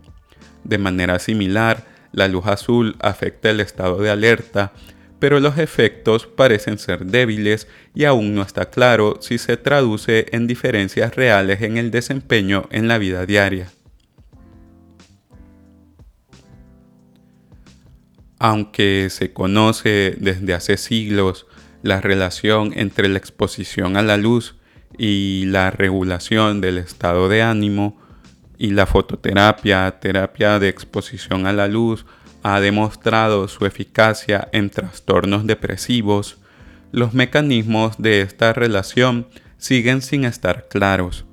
De 0.63 0.77
manera 0.77 1.19
similar, 1.19 1.85
la 2.11 2.27
luz 2.27 2.45
azul 2.47 2.95
afecta 2.99 3.49
el 3.49 3.59
estado 3.59 3.97
de 3.97 4.09
alerta, 4.09 4.73
pero 5.19 5.39
los 5.39 5.57
efectos 5.57 6.25
parecen 6.25 6.79
ser 6.79 7.05
débiles 7.05 7.67
y 7.93 8.05
aún 8.05 8.33
no 8.33 8.41
está 8.41 8.71
claro 8.71 9.19
si 9.21 9.37
se 9.37 9.55
traduce 9.55 10.25
en 10.31 10.47
diferencias 10.47 11.15
reales 11.15 11.61
en 11.61 11.77
el 11.77 11.91
desempeño 11.91 12.67
en 12.71 12.87
la 12.87 12.97
vida 12.97 13.25
diaria. 13.25 13.71
Aunque 18.39 19.09
se 19.11 19.31
conoce 19.31 20.15
desde 20.17 20.55
hace 20.55 20.77
siglos 20.77 21.45
la 21.83 22.01
relación 22.01 22.73
entre 22.75 23.07
la 23.07 23.19
exposición 23.19 23.97
a 23.97 24.01
la 24.01 24.17
luz 24.17 24.55
y 24.97 25.45
la 25.45 25.69
regulación 25.69 26.61
del 26.61 26.79
estado 26.79 27.29
de 27.29 27.43
ánimo, 27.43 28.00
y 28.61 28.69
la 28.69 28.85
fototerapia, 28.85 29.89
terapia 29.99 30.59
de 30.59 30.69
exposición 30.69 31.47
a 31.47 31.51
la 31.51 31.67
luz, 31.67 32.05
ha 32.43 32.59
demostrado 32.59 33.47
su 33.47 33.65
eficacia 33.65 34.49
en 34.51 34.69
trastornos 34.69 35.47
depresivos, 35.47 36.37
los 36.91 37.15
mecanismos 37.15 37.97
de 37.97 38.21
esta 38.21 38.53
relación 38.53 39.25
siguen 39.57 40.03
sin 40.03 40.25
estar 40.25 40.67
claros. 40.67 41.25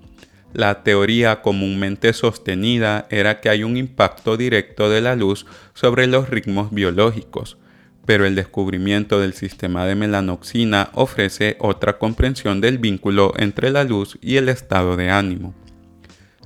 La 0.54 0.82
teoría 0.82 1.42
comúnmente 1.42 2.14
sostenida 2.14 3.06
era 3.10 3.40
que 3.40 3.50
hay 3.50 3.62
un 3.62 3.76
impacto 3.76 4.38
directo 4.38 4.88
de 4.88 5.02
la 5.02 5.14
luz 5.14 5.44
sobre 5.74 6.06
los 6.06 6.30
ritmos 6.30 6.72
biológicos, 6.72 7.58
pero 8.06 8.24
el 8.24 8.36
descubrimiento 8.36 9.20
del 9.20 9.34
sistema 9.34 9.84
de 9.84 9.96
melanoxina 9.96 10.88
ofrece 10.94 11.56
otra 11.60 11.98
comprensión 11.98 12.62
del 12.62 12.78
vínculo 12.78 13.34
entre 13.36 13.70
la 13.70 13.84
luz 13.84 14.16
y 14.22 14.36
el 14.36 14.48
estado 14.48 14.96
de 14.96 15.10
ánimo 15.10 15.54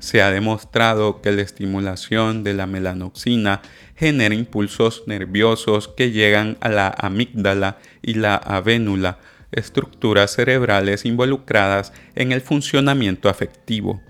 se 0.02 0.20
ha 0.20 0.32
demostrado 0.32 1.22
que 1.22 1.30
la 1.30 1.42
estimulación 1.42 2.42
de 2.42 2.54
la 2.54 2.66
melanoxina 2.66 3.62
genera 3.94 4.34
impulsos 4.34 5.04
nerviosos 5.06 5.86
que 5.86 6.10
llegan 6.10 6.56
a 6.60 6.70
la 6.70 6.88
amígdala 6.88 7.78
y 8.02 8.14
la 8.14 8.34
avénula, 8.34 9.18
estructuras 9.52 10.32
cerebrales 10.32 11.04
involucradas 11.04 11.92
en 12.16 12.32
el 12.32 12.40
funcionamiento 12.40 13.28
afectivo. 13.28 14.02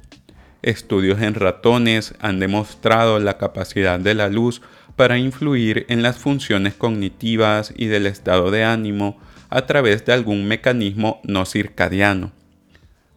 Estudios 0.63 1.21
en 1.21 1.35
ratones 1.35 2.15
han 2.21 2.41
demostrado 2.41 3.19
la 3.19 3.37
capacidad 3.37 4.01
de 4.01 4.15
la 4.15 4.31
luz 4.31 4.63
para 4.97 5.19
influir 5.19 5.85
en 5.91 6.03
las 6.03 6.17
funciones 6.17 6.73
cognitivas 6.73 7.75
y 7.77 7.89
del 7.89 8.07
estado 8.07 8.51
de 8.51 8.65
ánimo 8.65 9.21
a 9.51 9.67
través 9.67 10.07
de 10.07 10.15
algún 10.15 10.49
mecanismo 10.49 11.21
no 11.23 11.45
circadiano. 11.45 12.33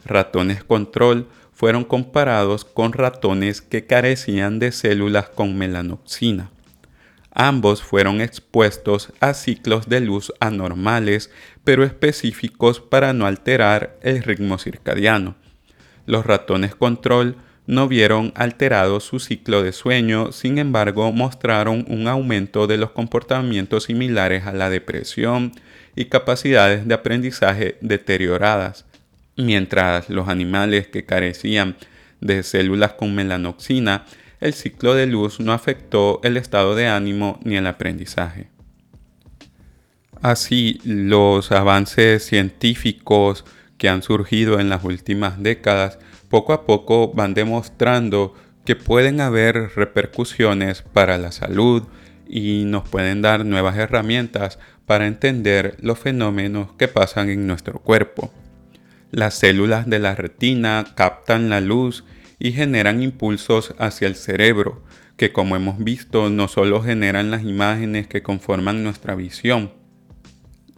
Ratones 0.03 0.65
control 0.65 1.29
fueron 1.55 1.85
comparados 1.85 2.65
con 2.65 2.93
ratones 2.93 3.61
que 3.61 3.85
carecían 3.85 4.59
de 4.59 4.71
células 4.71 5.29
con 5.29 5.57
melanoxina. 5.57 6.51
Ambos 7.31 7.81
fueron 7.81 8.21
expuestos 8.21 9.11
a 9.19 9.33
ciclos 9.33 9.89
de 9.89 10.01
luz 10.01 10.31
anormales, 10.39 11.31
pero 11.63 11.83
específicos 11.83 12.79
para 12.79 13.13
no 13.13 13.25
alterar 13.25 13.97
el 14.03 14.21
ritmo 14.21 14.57
circadiano. 14.57 15.35
Los 16.05 16.25
ratones 16.25 16.75
control 16.75 17.37
no 17.67 17.87
vieron 17.87 18.31
alterado 18.35 18.99
su 18.99 19.19
ciclo 19.19 19.63
de 19.63 19.71
sueño, 19.71 20.31
sin 20.31 20.59
embargo 20.59 21.11
mostraron 21.11 21.85
un 21.87 22.07
aumento 22.07 22.67
de 22.67 22.77
los 22.77 22.91
comportamientos 22.91 23.85
similares 23.85 24.45
a 24.45 24.53
la 24.53 24.69
depresión 24.69 25.51
y 25.95 26.05
capacidades 26.05 26.87
de 26.87 26.93
aprendizaje 26.93 27.77
deterioradas, 27.81 28.85
mientras 29.37 30.09
los 30.09 30.27
animales 30.27 30.87
que 30.87 31.05
carecían 31.05 31.75
de 32.21 32.43
células 32.43 32.93
con 32.93 33.13
melanoxina, 33.15 34.05
el 34.39 34.53
ciclo 34.53 34.95
de 34.95 35.07
luz 35.07 35.39
no 35.39 35.53
afectó 35.53 36.19
el 36.23 36.37
estado 36.37 36.75
de 36.75 36.87
ánimo 36.87 37.39
ni 37.43 37.55
el 37.57 37.67
aprendizaje. 37.67 38.47
Así, 40.21 40.79
los 40.83 41.51
avances 41.51 42.25
científicos 42.25 43.45
que 43.77 43.89
han 43.89 44.01
surgido 44.01 44.59
en 44.59 44.69
las 44.69 44.83
últimas 44.83 45.41
décadas 45.41 45.99
poco 46.29 46.53
a 46.53 46.65
poco 46.65 47.13
van 47.13 47.33
demostrando 47.33 48.33
que 48.65 48.75
pueden 48.75 49.21
haber 49.21 49.71
repercusiones 49.75 50.81
para 50.81 51.17
la 51.17 51.31
salud 51.31 51.83
y 52.27 52.63
nos 52.65 52.89
pueden 52.89 53.21
dar 53.21 53.45
nuevas 53.45 53.77
herramientas 53.77 54.57
para 54.85 55.07
entender 55.07 55.77
los 55.79 55.99
fenómenos 55.99 56.73
que 56.73 56.87
pasan 56.87 57.29
en 57.29 57.45
nuestro 57.45 57.79
cuerpo. 57.79 58.31
Las 59.11 59.35
células 59.35 59.89
de 59.89 59.99
la 59.99 60.15
retina 60.15 60.85
captan 60.95 61.49
la 61.49 61.61
luz 61.61 62.03
y 62.39 62.51
generan 62.51 63.01
impulsos 63.01 63.73
hacia 63.77 64.07
el 64.07 64.15
cerebro, 64.15 64.83
que 65.17 65.31
como 65.31 65.55
hemos 65.55 65.79
visto 65.79 66.29
no 66.29 66.47
solo 66.47 66.81
generan 66.81 67.31
las 67.31 67.43
imágenes 67.43 68.07
que 68.07 68.23
conforman 68.23 68.83
nuestra 68.83 69.15
visión. 69.15 69.71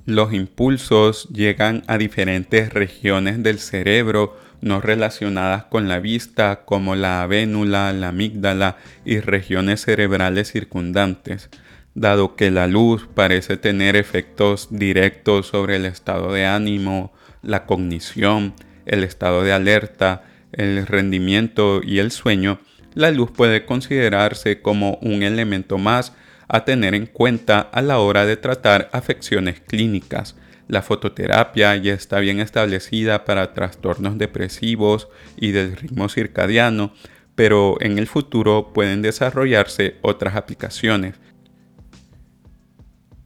Los 0.06 0.34
impulsos 0.34 1.28
llegan 1.30 1.84
a 1.88 1.98
diferentes 1.98 2.72
regiones 2.72 3.44
del 3.44 3.60
cerebro 3.60 4.38
no 4.62 4.82
relacionadas 4.82 5.66
con 5.66 5.88
la 5.88 6.00
vista 6.00 6.64
como 6.66 6.96
la 6.96 7.22
avénula, 7.22 7.92
la 7.94 8.10
amígdala 8.10 8.78
y 9.06 9.20
regiones 9.20 9.82
cerebrales 9.82 10.52
circundantes, 10.52 11.50
dado 11.94 12.36
que 12.36 12.52
la 12.52 12.68
luz 12.68 13.08
parece 13.14 13.58
tener 13.58 13.96
efectos 13.96 14.70
directos 14.72 15.48
sobre 15.48 15.76
el 15.76 15.86
estado 15.86 16.32
de 16.32 16.46
ánimo, 16.46 17.12
la 17.48 17.66
cognición, 17.66 18.54
el 18.86 19.04
estado 19.04 19.42
de 19.44 19.54
alerta, 19.54 20.24
el 20.52 20.86
rendimiento 20.86 21.82
y 21.84 22.00
el 22.00 22.12
sueño, 22.12 22.60
la 22.94 23.10
luz 23.10 23.32
puede 23.32 23.66
considerarse 23.66 24.62
como 24.62 25.00
un 25.02 25.24
elemento 25.24 25.78
más 25.78 26.14
a 26.48 26.66
tener 26.66 26.94
en 26.94 27.06
cuenta 27.06 27.60
a 27.60 27.82
la 27.82 28.00
hora 28.00 28.26
de 28.26 28.38
tratar 28.38 28.90
afecciones 28.92 29.60
clínicas. 29.62 30.36
La 30.68 30.82
fototerapia 30.82 31.76
ya 31.78 31.94
está 31.94 32.20
bien 32.20 32.40
establecida 32.40 33.24
para 33.24 33.54
trastornos 33.54 34.18
depresivos 34.18 35.08
y 35.38 35.52
del 35.52 35.76
ritmo 35.76 36.10
circadiano, 36.10 36.94
pero 37.36 37.78
en 37.80 37.98
el 37.98 38.08
futuro 38.08 38.74
pueden 38.74 39.02
desarrollarse 39.02 39.96
otras 40.02 40.36
aplicaciones. 40.36 41.16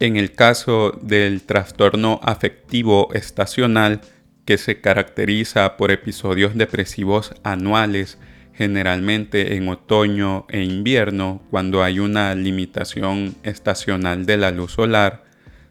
En 0.02 0.18
el 0.18 0.34
caso 0.34 0.98
del 1.04 1.44
trastorno 1.44 2.20
afectivo 2.24 3.14
estacional, 3.14 4.02
que 4.46 4.58
se 4.58 4.82
caracteriza 4.82 5.78
por 5.78 5.92
episodios 5.92 6.56
depresivos 6.56 7.36
anuales, 7.44 8.18
generalmente 8.56 9.56
en 9.56 9.70
otoño 9.70 10.48
e 10.50 10.64
invierno, 10.64 11.44
cuando 11.52 11.84
hay 11.84 12.00
una 12.00 12.34
limitación 12.34 13.36
estacional 13.44 14.26
de 14.26 14.38
la 14.38 14.50
luz 14.50 14.72
solar, 14.72 15.24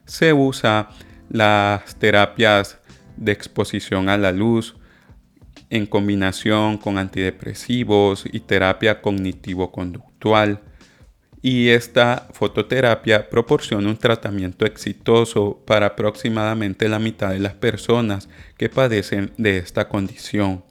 se 0.04 0.32
usa 0.32 0.90
las 1.28 1.96
terapias 1.98 2.78
de 3.16 3.32
exposición 3.32 4.08
a 4.08 4.16
la 4.16 4.30
luz 4.30 4.76
en 5.70 5.86
combinación 5.86 6.78
con 6.78 6.98
antidepresivos 6.98 8.26
y 8.32 8.38
terapia 8.38 9.02
cognitivo-conductual 9.02 10.60
y 11.42 11.68
esta 11.68 12.28
fototerapia 12.32 13.30
proporciona 13.30 13.88
un 13.88 13.96
tratamiento 13.96 14.66
exitoso 14.66 15.62
para 15.66 15.86
aproximadamente 15.86 16.88
la 16.88 16.98
mitad 16.98 17.30
de 17.30 17.38
las 17.38 17.54
personas 17.54 18.28
que 18.58 18.68
padecen 18.68 19.32
de 19.38 19.56
esta 19.56 19.88
condición. 19.88 20.62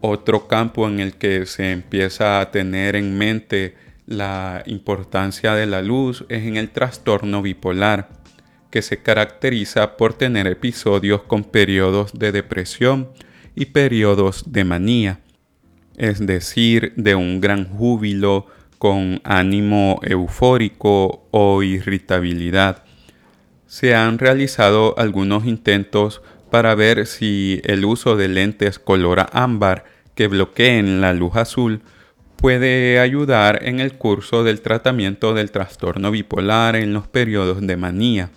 Otro 0.00 0.46
campo 0.46 0.88
en 0.88 1.00
el 1.00 1.14
que 1.14 1.46
se 1.46 1.72
empieza 1.72 2.40
a 2.40 2.50
tener 2.50 2.96
en 2.96 3.16
mente 3.18 3.76
la 4.06 4.62
importancia 4.66 5.54
de 5.54 5.66
la 5.66 5.82
luz 5.82 6.24
es 6.28 6.44
en 6.44 6.56
el 6.56 6.70
trastorno 6.70 7.42
bipolar, 7.42 8.08
que 8.70 8.82
se 8.82 9.02
caracteriza 9.02 9.96
por 9.96 10.14
tener 10.14 10.46
episodios 10.46 11.22
con 11.22 11.44
periodos 11.44 12.12
de 12.18 12.32
depresión 12.32 13.10
y 13.54 13.66
periodos 13.66 14.50
de 14.50 14.64
manía, 14.64 15.20
es 15.96 16.24
decir, 16.26 16.94
de 16.96 17.14
un 17.14 17.40
gran 17.40 17.68
júbilo, 17.68 18.46
con 18.82 19.20
ánimo 19.22 20.00
eufórico 20.02 21.28
o 21.30 21.62
irritabilidad. 21.62 22.82
Se 23.68 23.94
han 23.94 24.18
realizado 24.18 24.98
algunos 24.98 25.46
intentos 25.46 26.20
para 26.50 26.74
ver 26.74 27.06
si 27.06 27.60
el 27.62 27.84
uso 27.84 28.16
de 28.16 28.26
lentes 28.26 28.80
color 28.80 29.26
ámbar 29.30 29.84
que 30.16 30.26
bloqueen 30.26 31.00
la 31.00 31.12
luz 31.12 31.36
azul 31.36 31.82
puede 32.34 32.98
ayudar 32.98 33.60
en 33.62 33.78
el 33.78 33.92
curso 33.92 34.42
del 34.42 34.62
tratamiento 34.62 35.32
del 35.32 35.52
trastorno 35.52 36.10
bipolar 36.10 36.74
en 36.74 36.92
los 36.92 37.06
periodos 37.06 37.64
de 37.64 37.76
manía. 37.76 38.30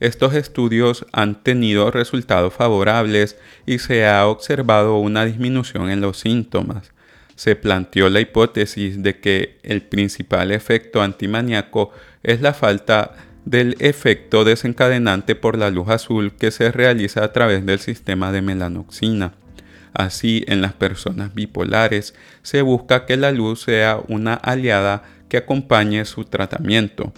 Estos 0.00 0.34
estudios 0.34 1.06
han 1.12 1.44
tenido 1.44 1.92
resultados 1.92 2.52
favorables 2.52 3.38
y 3.64 3.78
se 3.78 4.08
ha 4.08 4.26
observado 4.26 4.98
una 4.98 5.24
disminución 5.24 5.88
en 5.88 6.00
los 6.00 6.18
síntomas 6.18 6.90
se 7.38 7.54
planteó 7.54 8.10
la 8.10 8.20
hipótesis 8.20 9.00
de 9.00 9.20
que 9.20 9.60
el 9.62 9.82
principal 9.82 10.50
efecto 10.50 11.02
antimaníaco 11.02 11.92
es 12.24 12.40
la 12.40 12.52
falta 12.52 13.14
del 13.44 13.76
efecto 13.78 14.42
desencadenante 14.42 15.36
por 15.36 15.56
la 15.56 15.70
luz 15.70 15.88
azul 15.88 16.32
que 16.32 16.50
se 16.50 16.72
realiza 16.72 17.22
a 17.22 17.32
través 17.32 17.64
del 17.64 17.78
sistema 17.78 18.32
de 18.32 18.42
melanoxina. 18.42 19.34
Así, 19.94 20.44
en 20.48 20.60
las 20.60 20.72
personas 20.72 21.32
bipolares 21.32 22.12
se 22.42 22.62
busca 22.62 23.06
que 23.06 23.16
la 23.16 23.30
luz 23.30 23.62
sea 23.62 24.00
una 24.08 24.34
aliada 24.34 25.04
que 25.28 25.36
acompañe 25.36 26.04
su 26.06 26.24
tratamiento, 26.24 27.12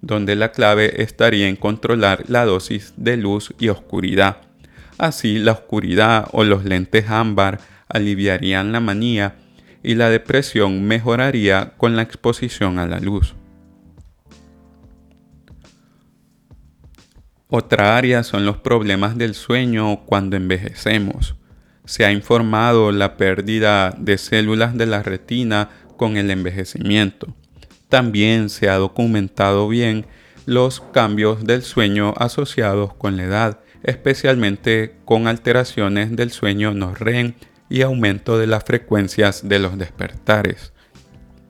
donde 0.00 0.36
la 0.36 0.52
clave 0.52 1.02
estaría 1.02 1.48
en 1.48 1.56
controlar 1.56 2.24
la 2.28 2.46
dosis 2.46 2.94
de 2.96 3.18
luz 3.18 3.52
y 3.58 3.68
oscuridad. 3.68 4.38
Así, 4.96 5.38
la 5.38 5.52
oscuridad 5.52 6.28
o 6.32 6.44
los 6.44 6.64
lentes 6.64 7.10
ámbar 7.10 7.60
aliviarían 7.88 8.72
la 8.72 8.80
manía 8.80 9.34
y 9.82 9.94
la 9.94 10.10
depresión 10.10 10.84
mejoraría 10.84 11.74
con 11.76 11.96
la 11.96 12.02
exposición 12.02 12.78
a 12.78 12.86
la 12.86 13.00
luz. 13.00 13.34
Otra 17.48 17.96
área 17.96 18.24
son 18.24 18.44
los 18.44 18.56
problemas 18.56 19.16
del 19.16 19.34
sueño 19.34 20.00
cuando 20.04 20.36
envejecemos. 20.36 21.36
Se 21.84 22.04
ha 22.04 22.10
informado 22.10 22.90
la 22.90 23.16
pérdida 23.16 23.94
de 23.96 24.18
células 24.18 24.76
de 24.76 24.86
la 24.86 25.04
retina 25.04 25.70
con 25.96 26.16
el 26.16 26.30
envejecimiento. 26.32 27.34
También 27.88 28.48
se 28.48 28.68
ha 28.68 28.74
documentado 28.74 29.68
bien 29.68 30.06
los 30.44 30.80
cambios 30.80 31.44
del 31.44 31.62
sueño 31.62 32.14
asociados 32.16 32.94
con 32.94 33.16
la 33.16 33.24
edad, 33.24 33.60
especialmente 33.84 34.96
con 35.04 35.28
alteraciones 35.28 36.16
del 36.16 36.32
sueño 36.32 36.74
no 36.74 36.94
REM 36.94 37.34
y 37.68 37.82
aumento 37.82 38.38
de 38.38 38.46
las 38.46 38.64
frecuencias 38.64 39.48
de 39.48 39.58
los 39.58 39.78
despertares. 39.78 40.72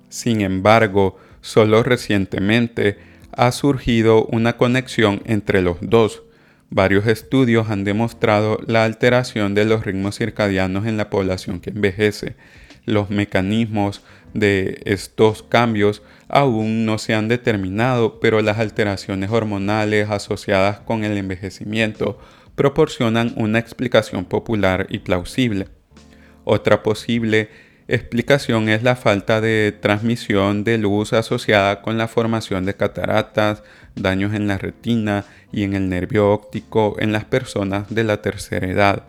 Sin 0.08 0.40
embargo, 0.40 1.18
solo 1.40 1.82
recientemente 1.82 2.98
ha 3.32 3.52
surgido 3.52 4.24
una 4.26 4.56
conexión 4.56 5.22
entre 5.26 5.60
los 5.62 5.76
dos. 5.80 6.22
Varios 6.70 7.06
estudios 7.06 7.70
han 7.70 7.84
demostrado 7.84 8.58
la 8.66 8.84
alteración 8.84 9.54
de 9.54 9.64
los 9.64 9.84
ritmos 9.84 10.16
circadianos 10.16 10.86
en 10.86 10.96
la 10.96 11.10
población 11.10 11.60
que 11.60 11.70
envejece. 11.70 12.34
Los 12.86 13.10
mecanismos 13.10 14.02
de 14.32 14.80
estos 14.84 15.42
cambios 15.42 16.02
aún 16.28 16.86
no 16.86 16.98
se 16.98 17.14
han 17.14 17.28
determinado, 17.28 18.20
pero 18.20 18.40
las 18.40 18.58
alteraciones 18.58 19.30
hormonales 19.30 20.10
asociadas 20.10 20.80
con 20.80 21.04
el 21.04 21.16
envejecimiento 21.16 22.18
proporcionan 22.54 23.32
una 23.36 23.58
explicación 23.58 24.24
popular 24.24 24.86
y 24.88 25.00
plausible. 25.00 25.75
Otra 26.48 26.84
posible 26.84 27.48
explicación 27.88 28.68
es 28.68 28.84
la 28.84 28.94
falta 28.94 29.40
de 29.40 29.76
transmisión 29.80 30.62
de 30.62 30.78
luz 30.78 31.12
asociada 31.12 31.82
con 31.82 31.98
la 31.98 32.06
formación 32.06 32.64
de 32.64 32.74
cataratas, 32.74 33.64
daños 33.96 34.32
en 34.32 34.46
la 34.46 34.56
retina 34.56 35.24
y 35.50 35.64
en 35.64 35.74
el 35.74 35.88
nervio 35.88 36.30
óptico 36.30 36.94
en 37.00 37.10
las 37.10 37.24
personas 37.24 37.92
de 37.92 38.04
la 38.04 38.22
tercera 38.22 38.68
edad. 38.68 39.06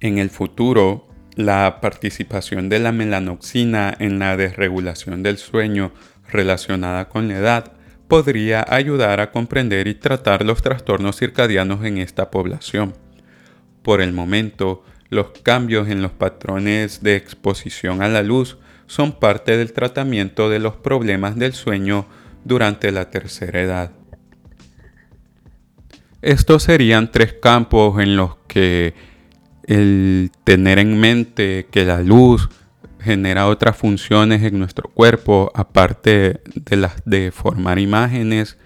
En 0.00 0.18
el 0.18 0.28
futuro, 0.28 1.08
la 1.36 1.78
participación 1.80 2.68
de 2.68 2.80
la 2.80 2.92
melanoxina 2.92 3.96
en 3.98 4.18
la 4.18 4.36
desregulación 4.36 5.22
del 5.22 5.38
sueño 5.38 5.92
relacionada 6.30 7.08
con 7.08 7.28
la 7.28 7.38
edad 7.38 7.72
podría 8.08 8.62
ayudar 8.68 9.20
a 9.20 9.30
comprender 9.30 9.88
y 9.88 9.94
tratar 9.94 10.44
los 10.44 10.60
trastornos 10.60 11.16
circadianos 11.16 11.82
en 11.86 11.96
esta 11.96 12.30
población. 12.30 12.92
Por 13.82 14.02
el 14.02 14.12
momento, 14.12 14.84
los 15.10 15.30
cambios 15.42 15.88
en 15.88 16.02
los 16.02 16.12
patrones 16.12 17.02
de 17.02 17.16
exposición 17.16 18.02
a 18.02 18.08
la 18.08 18.22
luz 18.22 18.58
son 18.86 19.12
parte 19.12 19.56
del 19.56 19.72
tratamiento 19.72 20.48
de 20.50 20.58
los 20.58 20.76
problemas 20.76 21.36
del 21.36 21.52
sueño 21.52 22.06
durante 22.44 22.90
la 22.92 23.10
tercera 23.10 23.60
edad. 23.62 23.92
Estos 26.20 26.64
serían 26.64 27.12
tres 27.12 27.34
campos 27.34 28.00
en 28.02 28.16
los 28.16 28.36
que 28.48 28.94
el 29.64 30.30
tener 30.44 30.78
en 30.78 30.98
mente 30.98 31.68
que 31.70 31.84
la 31.84 32.00
luz 32.00 32.48
genera 33.00 33.46
otras 33.46 33.76
funciones 33.76 34.42
en 34.42 34.58
nuestro 34.58 34.88
cuerpo, 34.88 35.52
aparte 35.54 36.40
de 36.54 36.76
las 36.76 36.94
de 37.04 37.30
formar 37.30 37.78
imágenes, 37.78 38.58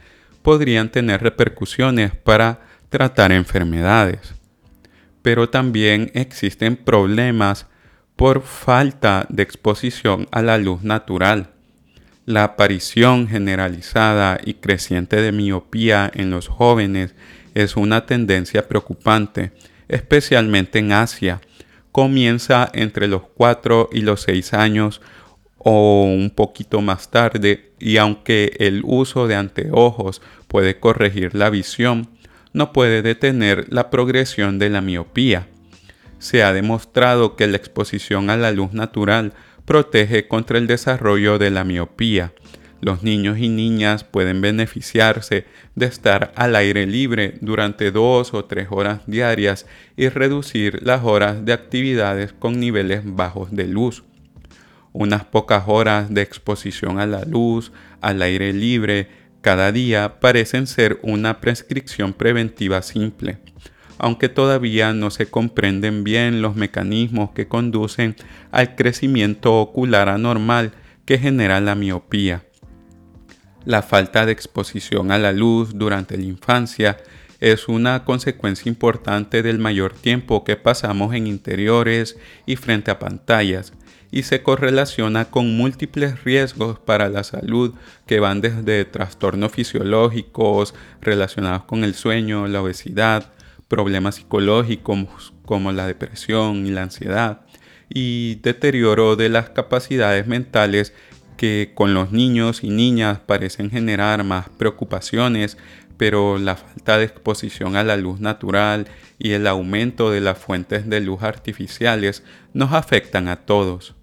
podrían 0.43 0.91
tener 0.91 1.23
repercusiones 1.23 2.15
para 2.15 2.61
tratar 2.89 3.33
enfermedades. 3.33 4.35
Pero 5.23 5.49
también 5.49 6.11
existen 6.15 6.77
problemas 6.77 7.67
por 8.17 8.43
falta 8.43 9.27
de 9.29 9.43
exposición 9.43 10.29
a 10.31 10.43
la 10.43 10.59
luz 10.59 10.83
natural. 10.83 11.51
La 12.25 12.45
aparición 12.45 13.27
generalizada 13.27 14.41
y 14.45 14.55
creciente 14.55 15.17
de 15.21 15.33
miopía 15.33 16.11
en 16.15 16.31
los 16.31 16.47
jóvenes 16.47 17.15
es 17.55 17.77
una 17.77 18.07
tendencia 18.07 18.69
preocupante, 18.69 19.53
especialmente 19.89 20.79
en 20.79 20.93
Asia, 20.93 21.41
comienza 21.91 22.71
entre 22.73 23.07
los 23.07 23.23
4 23.35 23.91
y 23.93 24.01
los 24.01 24.23
6 24.23 24.55
años 24.55 25.01
o 25.59 26.05
un 26.05 26.31
poquito 26.31 26.81
más 26.81 27.11
tarde 27.11 27.73
y 27.79 27.99
aunque 27.99 28.57
el 28.59 28.83
uso 28.85 29.27
de 29.27 29.37
anteojos 29.37 30.23
puede 30.49 30.81
corregir 30.81 31.35
la 31.35 31.51
visión, 31.51 32.09
no 32.53 32.73
puede 32.73 33.03
detener 33.03 33.67
la 33.69 33.91
progresión 33.91 34.59
de 34.59 34.71
la 34.71 34.81
miopía. 34.81 35.49
Se 36.19 36.43
ha 36.43 36.53
demostrado 36.53 37.37
que 37.37 37.47
la 37.47 37.57
exposición 37.57 38.31
a 38.31 38.37
la 38.37 38.53
luz 38.53 38.73
natural 38.73 39.33
protege 39.65 40.29
contra 40.29 40.59
el 40.59 40.67
desarrollo 40.67 41.39
de 41.39 41.51
la 41.51 41.65
miopía 41.65 42.33
los 42.83 43.05
niños 43.05 43.39
y 43.39 43.49
niñas 43.49 44.03
pueden 44.03 44.41
beneficiarse 44.41 45.47
de 45.77 45.87
estar 45.87 46.33
al 46.35 46.57
aire 46.57 46.85
libre 46.85 47.39
durante 47.41 47.93
dos 47.93 48.35
o 48.35 48.45
tres 48.45 48.67
horas 48.71 49.03
diarias 49.07 49.67
y 49.97 50.09
reducir 50.09 50.83
las 50.83 51.05
horas 51.05 51.45
de 51.45 51.53
actividades 51.53 52.33
con 52.33 52.59
niveles 52.59 53.03
bajos 53.05 53.55
de 53.55 53.69
luz. 53.69 54.03
Unas 54.93 55.25
pocas 55.25 55.63
horas 55.69 56.13
de 56.13 56.23
exposición 56.23 56.99
a 56.99 57.07
la 57.07 57.25
luz, 57.25 57.71
al 58.01 58.21
aire 58.21 58.53
libre, 58.53 59.09
cada 59.43 59.73
día 59.73 60.21
parecen 60.21 60.67
ser 60.67 60.99
una 61.03 61.41
prescripción 61.41 62.13
preventiva 62.15 62.81
simple, 62.81 63.39
aunque 63.99 64.29
todavía 64.29 64.95
no 64.95 65.11
se 65.11 65.27
comprenden 65.27 66.05
bien 66.05 66.41
los 66.43 66.57
mecanismos 66.57 67.33
que 67.33 67.49
conducen 67.49 68.17
al 68.53 68.77
crecimiento 68.77 69.61
ocular 69.61 70.09
anormal 70.09 70.73
que 71.05 71.19
genera 71.19 71.61
la 71.61 71.75
miopía. 71.75 72.45
La 73.65 73.83
falta 73.83 74.27
de 74.27 74.33
exposición 74.33 75.13
a 75.13 75.19
la 75.19 75.33
luz 75.33 75.73
durante 75.75 76.17
la 76.17 76.25
infancia 76.25 76.99
es 77.41 77.67
una 77.67 78.05
consecuencia 78.05 78.71
importante 78.71 79.43
del 79.43 79.59
mayor 79.59 79.93
tiempo 79.93 80.45
que 80.45 80.57
pasamos 80.57 81.15
en 81.15 81.27
interiores 81.27 82.17
y 82.47 82.55
frente 82.55 82.93
a 82.93 83.01
pantallas 83.01 83.73
y 84.13 84.25
se 84.25 84.43
correlaciona 84.43 85.25
con 85.25 85.57
múltiples 85.57 86.23
riesgos 86.23 86.79
para 86.79 87.09
la 87.09 87.25
salud 87.25 87.75
que 88.07 88.21
van 88.21 88.43
desde 88.43 88.85
trastornos 88.85 89.53
fisiológicos 89.53 90.75
relacionados 91.01 91.65
con 91.65 91.83
el 91.83 91.95
sueño, 91.95 92.47
la 92.47 92.63
obesidad, 92.63 93.33
problemas 93.69 94.17
psicológicos 94.17 95.33
como 95.47 95.73
la 95.73 95.87
depresión 95.87 96.67
y 96.67 96.71
la 96.71 96.83
ansiedad 96.83 97.41
y 97.89 98.37
deterioro 98.37 99.17
de 99.17 99.31
las 99.31 99.49
capacidades 99.51 100.27
mentales 100.27 100.93
que 101.39 101.73
con 101.75 101.95
los 101.95 102.13
niños 102.13 102.63
y 102.63 102.69
niñas 102.69 103.19
parecen 103.19 103.71
generar 103.71 104.25
más 104.25 104.51
preocupaciones, 104.51 105.57
pero 105.97 106.39
la 106.39 106.57
falta 106.57 106.99
de 106.99 107.05
exposición 107.05 107.77
a 107.77 107.83
la 107.83 107.97
luz 107.97 108.21
natural 108.21 108.89
y 109.19 109.33
el 109.33 109.47
aumento 109.47 110.11
de 110.11 110.21
las 110.21 110.37
fuentes 110.39 110.89
de 110.89 111.01
luz 111.01 111.23
artificiales 111.23 112.23
nos 112.53 112.73
afectan 112.73 113.29
a 113.29 113.37
todos. 113.37 113.95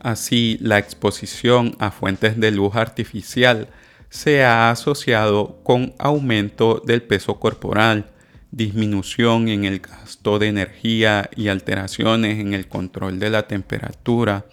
Así, 0.00 0.58
la 0.60 0.78
exposición 0.78 1.74
a 1.78 1.90
fuentes 1.90 2.38
de 2.38 2.50
luz 2.50 2.76
artificial 2.76 3.68
se 4.10 4.44
ha 4.44 4.70
asociado 4.70 5.60
con 5.64 5.94
aumento 5.98 6.82
del 6.86 7.02
peso 7.02 7.40
corporal, 7.40 8.10
disminución 8.50 9.48
en 9.48 9.64
el 9.64 9.80
gasto 9.80 10.38
de 10.38 10.48
energía 10.48 11.28
y 11.36 11.48
alteraciones 11.48 12.38
en 12.38 12.54
el 12.54 12.68
control 12.68 13.18
de 13.18 13.30
la 13.30 13.46
temperatura, 13.46 14.46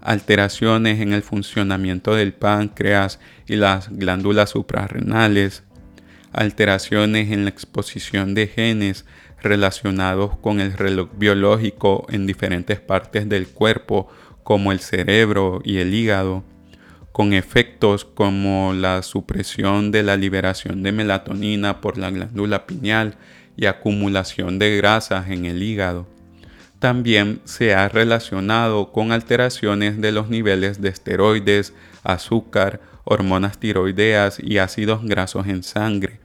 alteraciones 0.00 1.00
en 1.00 1.12
el 1.12 1.22
funcionamiento 1.22 2.14
del 2.14 2.32
páncreas 2.32 3.18
y 3.46 3.56
las 3.56 3.90
glándulas 3.90 4.50
suprarrenales, 4.50 5.64
alteraciones 6.32 7.30
en 7.30 7.44
la 7.44 7.50
exposición 7.50 8.34
de 8.34 8.46
genes 8.46 9.04
relacionados 9.42 10.36
con 10.38 10.60
el 10.60 10.72
reloj 10.72 11.10
biológico 11.16 12.06
en 12.10 12.26
diferentes 12.26 12.80
partes 12.80 13.28
del 13.28 13.48
cuerpo 13.48 14.08
como 14.48 14.72
el 14.72 14.80
cerebro 14.80 15.60
y 15.62 15.76
el 15.76 15.92
hígado, 15.92 16.42
con 17.12 17.34
efectos 17.34 18.06
como 18.06 18.72
la 18.72 19.02
supresión 19.02 19.90
de 19.90 20.02
la 20.02 20.16
liberación 20.16 20.82
de 20.82 20.90
melatonina 20.90 21.82
por 21.82 21.98
la 21.98 22.10
glándula 22.10 22.66
pineal 22.66 23.18
y 23.58 23.66
acumulación 23.66 24.58
de 24.58 24.74
grasas 24.78 25.28
en 25.28 25.44
el 25.44 25.62
hígado. 25.62 26.08
También 26.78 27.42
se 27.44 27.74
ha 27.74 27.90
relacionado 27.90 28.90
con 28.90 29.12
alteraciones 29.12 30.00
de 30.00 30.12
los 30.12 30.30
niveles 30.30 30.80
de 30.80 30.88
esteroides, 30.88 31.74
azúcar, 32.02 32.80
hormonas 33.04 33.58
tiroideas 33.60 34.40
y 34.42 34.56
ácidos 34.56 35.04
grasos 35.04 35.46
en 35.46 35.62
sangre, 35.62 36.20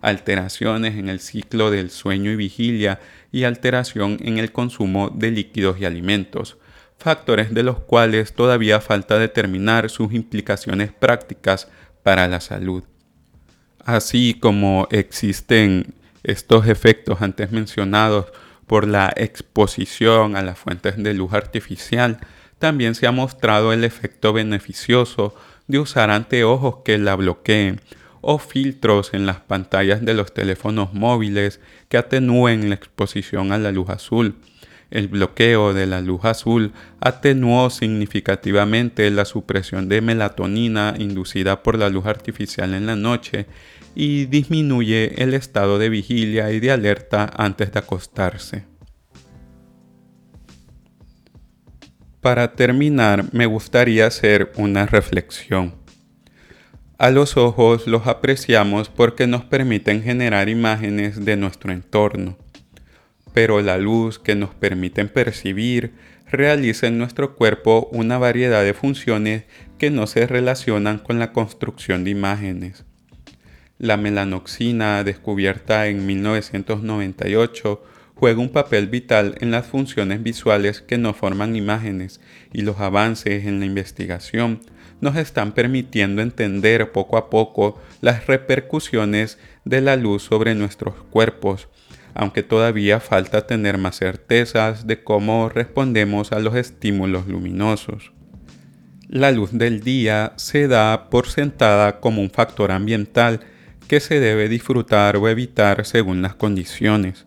alteraciones 0.00 0.96
en 0.96 1.10
el 1.10 1.20
ciclo 1.20 1.70
del 1.70 1.90
sueño 1.90 2.30
y 2.30 2.36
vigilia 2.36 3.00
y 3.32 3.44
alteración 3.44 4.16
en 4.22 4.38
el 4.38 4.50
consumo 4.50 5.10
de 5.10 5.30
líquidos 5.30 5.78
y 5.78 5.84
alimentos, 5.84 6.56
factores 6.98 7.52
de 7.52 7.62
los 7.62 7.80
cuales 7.80 8.32
todavía 8.32 8.80
falta 8.80 9.18
determinar 9.18 9.90
sus 9.90 10.12
implicaciones 10.12 10.92
prácticas 10.92 11.68
para 12.02 12.28
la 12.28 12.40
salud. 12.40 12.84
Así 13.84 14.34
como 14.40 14.88
existen 14.90 15.94
estos 16.22 16.66
efectos 16.66 17.22
antes 17.22 17.52
mencionados 17.52 18.26
por 18.66 18.86
la 18.86 19.12
exposición 19.16 20.36
a 20.36 20.42
las 20.42 20.58
fuentes 20.58 21.00
de 21.00 21.14
luz 21.14 21.32
artificial, 21.32 22.18
también 22.58 22.94
se 22.94 23.06
ha 23.06 23.12
mostrado 23.12 23.72
el 23.72 23.84
efecto 23.84 24.32
beneficioso 24.32 25.34
de 25.68 25.78
usar 25.78 26.10
anteojos 26.10 26.78
que 26.84 26.98
la 26.98 27.14
bloqueen 27.14 27.80
o 28.20 28.38
filtros 28.38 29.14
en 29.14 29.26
las 29.26 29.40
pantallas 29.40 30.04
de 30.04 30.14
los 30.14 30.34
teléfonos 30.34 30.92
móviles 30.92 31.60
que 31.88 31.96
atenúen 31.96 32.68
la 32.68 32.74
exposición 32.74 33.52
a 33.52 33.58
la 33.58 33.70
luz 33.70 33.88
azul. 33.90 34.34
El 34.90 35.08
bloqueo 35.08 35.74
de 35.74 35.86
la 35.86 36.00
luz 36.00 36.24
azul 36.24 36.72
atenuó 37.00 37.70
significativamente 37.70 39.10
la 39.10 39.24
supresión 39.24 39.88
de 39.88 40.00
melatonina 40.00 40.94
inducida 40.98 41.62
por 41.62 41.76
la 41.76 41.88
luz 41.88 42.06
artificial 42.06 42.72
en 42.72 42.86
la 42.86 42.94
noche 42.94 43.46
y 43.96 44.26
disminuye 44.26 45.22
el 45.22 45.34
estado 45.34 45.78
de 45.78 45.88
vigilia 45.88 46.52
y 46.52 46.60
de 46.60 46.70
alerta 46.70 47.30
antes 47.36 47.72
de 47.72 47.78
acostarse. 47.78 48.64
Para 52.20 52.52
terminar, 52.54 53.32
me 53.32 53.46
gustaría 53.46 54.06
hacer 54.06 54.52
una 54.56 54.86
reflexión. 54.86 55.74
A 56.98 57.10
los 57.10 57.36
ojos 57.36 57.86
los 57.86 58.06
apreciamos 58.06 58.88
porque 58.88 59.26
nos 59.26 59.44
permiten 59.44 60.02
generar 60.02 60.48
imágenes 60.48 61.24
de 61.24 61.36
nuestro 61.36 61.70
entorno, 61.70 62.38
pero 63.36 63.60
la 63.60 63.76
luz 63.76 64.18
que 64.18 64.34
nos 64.34 64.54
permiten 64.54 65.10
percibir 65.10 65.92
realiza 66.26 66.86
en 66.86 66.96
nuestro 66.96 67.36
cuerpo 67.36 67.86
una 67.92 68.16
variedad 68.16 68.64
de 68.64 68.72
funciones 68.72 69.44
que 69.76 69.90
no 69.90 70.06
se 70.06 70.26
relacionan 70.26 70.96
con 70.96 71.18
la 71.18 71.32
construcción 71.32 72.02
de 72.02 72.12
imágenes. 72.12 72.86
La 73.76 73.98
melanoxina, 73.98 75.04
descubierta 75.04 75.86
en 75.88 76.06
1998, 76.06 77.84
juega 78.14 78.40
un 78.40 78.48
papel 78.48 78.86
vital 78.86 79.36
en 79.42 79.50
las 79.50 79.66
funciones 79.66 80.22
visuales 80.22 80.80
que 80.80 80.96
no 80.96 81.12
forman 81.12 81.56
imágenes 81.56 82.22
y 82.54 82.62
los 82.62 82.80
avances 82.80 83.44
en 83.44 83.60
la 83.60 83.66
investigación 83.66 84.62
nos 85.02 85.16
están 85.16 85.52
permitiendo 85.52 86.22
entender 86.22 86.90
poco 86.90 87.18
a 87.18 87.28
poco 87.28 87.78
las 88.00 88.26
repercusiones 88.26 89.38
de 89.66 89.82
la 89.82 89.96
luz 89.96 90.22
sobre 90.22 90.54
nuestros 90.54 90.94
cuerpos, 91.10 91.68
aunque 92.16 92.42
todavía 92.42 92.98
falta 92.98 93.46
tener 93.46 93.76
más 93.76 93.98
certezas 93.98 94.86
de 94.86 95.04
cómo 95.04 95.50
respondemos 95.50 96.32
a 96.32 96.40
los 96.40 96.56
estímulos 96.56 97.26
luminosos. 97.28 98.12
La 99.08 99.30
luz 99.30 99.50
del 99.52 99.80
día 99.80 100.32
se 100.36 100.66
da 100.66 101.10
por 101.10 101.28
sentada 101.28 102.00
como 102.00 102.22
un 102.22 102.30
factor 102.30 102.72
ambiental 102.72 103.40
que 103.86 104.00
se 104.00 104.18
debe 104.18 104.48
disfrutar 104.48 105.16
o 105.16 105.28
evitar 105.28 105.84
según 105.84 106.22
las 106.22 106.34
condiciones. 106.34 107.26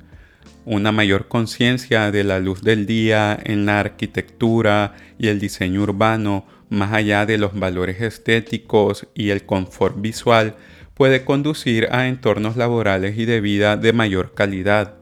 Una 0.65 0.91
mayor 0.91 1.27
conciencia 1.27 2.11
de 2.11 2.23
la 2.23 2.39
luz 2.39 2.63
del 2.63 2.85
día 2.85 3.37
en 3.43 3.65
la 3.65 3.79
arquitectura 3.79 4.95
y 5.19 5.27
el 5.27 5.39
diseño 5.39 5.83
urbano, 5.83 6.47
más 6.69 6.93
allá 6.93 7.25
de 7.27 7.37
los 7.37 7.57
valores 7.57 8.01
estéticos 8.01 9.07
y 9.13 9.29
el 9.29 9.45
confort 9.45 10.01
visual, 10.01 10.55
puede 10.99 11.23
conducir 11.23 11.87
a 11.93 12.09
entornos 12.09 12.57
laborales 12.57 13.17
y 13.17 13.23
de 13.23 13.39
vida 13.39 13.77
de 13.77 13.93
mayor 13.93 14.33
calidad. 14.33 14.95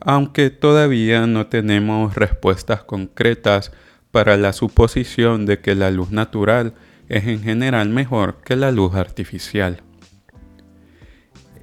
Aunque 0.00 0.48
todavía 0.48 1.26
no 1.26 1.48
tenemos 1.48 2.14
respuestas 2.14 2.82
concretas 2.82 3.70
para 4.10 4.38
la 4.38 4.54
suposición 4.54 5.44
de 5.44 5.58
que 5.60 5.74
la 5.74 5.90
luz 5.90 6.12
natural 6.12 6.72
es 7.10 7.26
en 7.26 7.42
general 7.42 7.90
mejor 7.90 8.38
que 8.42 8.56
la 8.56 8.70
luz 8.72 8.94
artificial. 8.94 9.82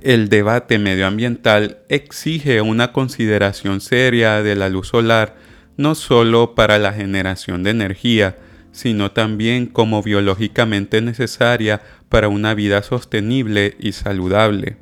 El 0.03 0.29
debate 0.29 0.77
medioambiental 0.77 1.79
exige 1.89 2.61
una 2.61 2.91
consideración 2.91 3.81
seria 3.81 4.43
de 4.43 4.55
la 4.55 4.69
luz 4.69 4.89
solar 4.89 5.37
no 5.75 5.95
solo 5.95 6.53
para 6.53 6.77
la 6.77 6.93
generación 6.93 7.63
de 7.63 7.71
energía, 7.71 8.37
sino 8.75 9.11
también 9.11 9.67
como 9.67 10.03
biológicamente 10.03 11.01
necesaria 11.01 11.81
para 12.09 12.27
una 12.27 12.53
vida 12.53 12.83
sostenible 12.83 13.73
y 13.79 13.93
saludable. 13.93 14.75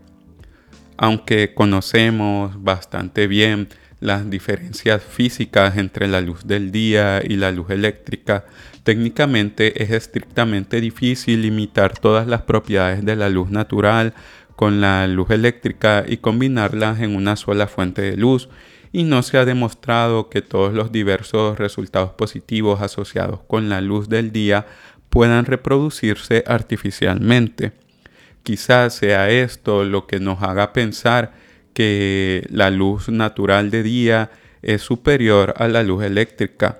Aunque 0.97 1.53
conocemos 1.53 2.61
bastante 2.63 3.27
bien 3.27 3.69
las 3.99 4.29
diferencias 4.29 5.03
físicas 5.03 5.77
entre 5.77 6.07
la 6.07 6.21
luz 6.21 6.45
del 6.47 6.71
día 6.71 7.21
y 7.23 7.35
la 7.35 7.51
luz 7.51 7.69
eléctrica, 7.69 8.45
técnicamente 8.83 9.83
es 9.83 9.91
estrictamente 9.91 10.81
difícil 10.81 11.43
limitar 11.43 11.97
todas 11.97 12.25
las 12.27 12.41
propiedades 12.41 13.05
de 13.05 13.15
la 13.15 13.29
luz 13.29 13.51
natural 13.51 14.15
con 14.55 14.81
la 14.81 15.07
luz 15.07 15.29
eléctrica 15.29 16.03
y 16.07 16.17
combinarlas 16.17 16.99
en 16.99 17.15
una 17.15 17.35
sola 17.35 17.67
fuente 17.67 18.01
de 18.01 18.17
luz 18.17 18.49
y 18.93 19.03
no 19.03 19.23
se 19.23 19.37
ha 19.37 19.43
demostrado 19.43 20.29
que 20.29 20.43
todos 20.43 20.73
los 20.73 20.91
diversos 20.91 21.57
resultados 21.57 22.11
positivos 22.11 22.79
asociados 22.79 23.41
con 23.47 23.67
la 23.67 23.81
luz 23.81 24.07
del 24.07 24.31
día 24.31 24.67
puedan 25.09 25.45
reproducirse 25.45 26.43
artificialmente. 26.47 27.73
Quizás 28.43 28.93
sea 28.93 29.29
esto 29.31 29.83
lo 29.83 30.05
que 30.05 30.19
nos 30.19 30.43
haga 30.43 30.73
pensar 30.73 31.33
que 31.73 32.45
la 32.51 32.69
luz 32.69 33.09
natural 33.09 33.71
de 33.71 33.81
día 33.81 34.31
es 34.61 34.83
superior 34.83 35.55
a 35.57 35.67
la 35.67 35.81
luz 35.81 36.03
eléctrica, 36.03 36.79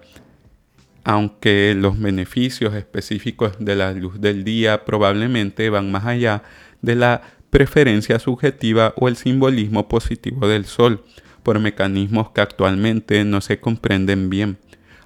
aunque 1.03 1.73
los 1.75 1.99
beneficios 1.99 2.75
específicos 2.75 3.53
de 3.59 3.75
la 3.75 3.91
luz 3.91 4.21
del 4.21 4.43
día 4.43 4.85
probablemente 4.85 5.69
van 5.71 5.91
más 5.91 6.05
allá 6.05 6.43
de 6.81 6.95
la 6.95 7.21
preferencia 7.49 8.19
subjetiva 8.19 8.93
o 8.97 9.07
el 9.07 9.15
simbolismo 9.15 9.87
positivo 9.87 10.47
del 10.47 10.65
sol, 10.65 11.03
por 11.43 11.59
mecanismos 11.59 12.31
que 12.31 12.41
actualmente 12.41 13.23
no 13.25 13.41
se 13.41 13.59
comprenden 13.59 14.29
bien. 14.29 14.57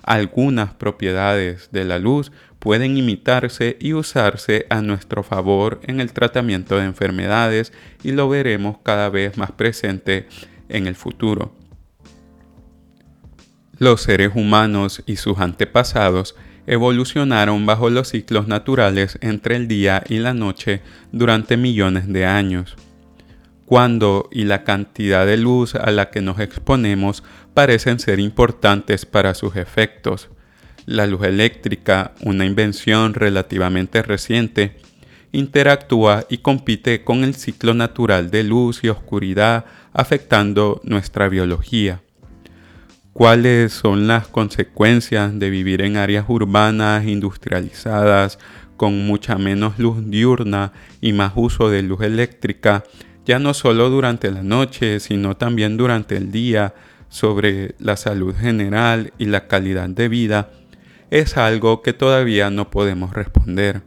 Algunas 0.04 0.73
propiedades 0.73 1.69
de 1.71 1.84
la 1.84 2.00
luz 2.00 2.32
pueden 2.60 2.97
imitarse 2.97 3.78
y 3.80 3.93
usarse 3.93 4.65
a 4.69 4.82
nuestro 4.82 5.23
favor 5.23 5.82
en 5.84 6.00
el 6.00 6.13
tratamiento 6.13 6.78
de 6.78 6.86
enfermedades 6.86 7.73
y 8.04 8.12
lo 8.12 8.30
veremos 8.30 8.78
cada 8.84 9.10
vez 9.10 9.38
más 9.38 9.52
presente 9.52 10.28
en 10.69 10.88
el 10.88 10.95
futuro. 10.95 11.54
Los 13.80 14.02
seres 14.02 14.32
humanos 14.34 15.04
y 15.06 15.17
sus 15.17 15.38
antepasados 15.39 16.36
evolucionaron 16.65 17.65
bajo 17.65 17.89
los 17.89 18.10
ciclos 18.10 18.47
naturales 18.47 19.17
entre 19.21 19.56
el 19.56 19.67
día 19.67 20.04
y 20.10 20.17
la 20.17 20.34
noche 20.34 20.82
durante 21.12 21.58
millones 21.58 22.12
de 22.12 22.26
años. 22.26 22.76
Cuando 23.67 24.30
y 24.32 24.45
la 24.45 24.63
cantidad 24.63 25.25
de 25.25 25.36
luz 25.36 25.75
a 25.75 25.91
la 25.91 26.10
que 26.10 26.21
nos 26.21 26.39
exponemos 26.39 27.21
parecen 27.53 27.99
ser 27.99 28.17
importantes 28.17 29.06
para 29.06 29.34
sus 29.34 29.58
efectos. 29.58 30.30
La 30.86 31.06
luz 31.06 31.23
eléctrica, 31.23 32.13
una 32.21 32.45
invención 32.45 33.13
relativamente 33.13 34.01
reciente, 34.03 34.77
interactúa 35.34 36.25
y 36.30 36.38
compite 36.38 37.03
con 37.03 37.25
el 37.25 37.36
ciclo 37.36 37.73
natural 37.73 38.32
de 38.32 38.45
luz 38.45 38.86
y 38.86 38.88
oscuridad 38.88 39.65
afectando 39.91 40.80
nuestra 40.86 41.27
biología. 41.27 42.01
¿Cuáles 43.12 43.73
son 43.73 44.08
las 44.08 44.27
consecuencias 44.27 45.38
de 45.38 45.49
vivir 45.49 45.82
en 45.82 45.97
áreas 45.97 46.23
urbanas 46.30 47.06
industrializadas 47.06 48.39
con 48.77 49.06
mucha 49.06 49.38
menos 49.38 49.77
luz 49.77 50.10
diurna 50.10 50.71
y 51.01 51.12
más 51.12 51.34
uso 51.36 51.69
de 51.69 51.82
luz 51.82 51.99
eléctrica, 52.01 52.86
ya 53.28 53.38
no 53.38 53.54
solo 53.54 53.92
durante 53.92 54.32
la 54.32 54.42
noche, 54.42 55.00
sino 55.00 55.38
también 55.38 55.78
durante 55.78 56.18
el 56.18 56.32
día, 56.32 56.74
sobre 57.10 57.76
la 57.78 57.96
salud 57.96 58.36
general 58.36 59.13
y 59.20 59.26
la 59.26 59.48
calidad 59.48 59.88
de 59.88 60.10
vida? 60.10 60.50
es 61.10 61.38
algo 61.38 61.82
que 61.82 61.94
todavía 61.94 62.50
no 62.50 62.70
podemos 62.70 63.13
responder. 63.13 63.82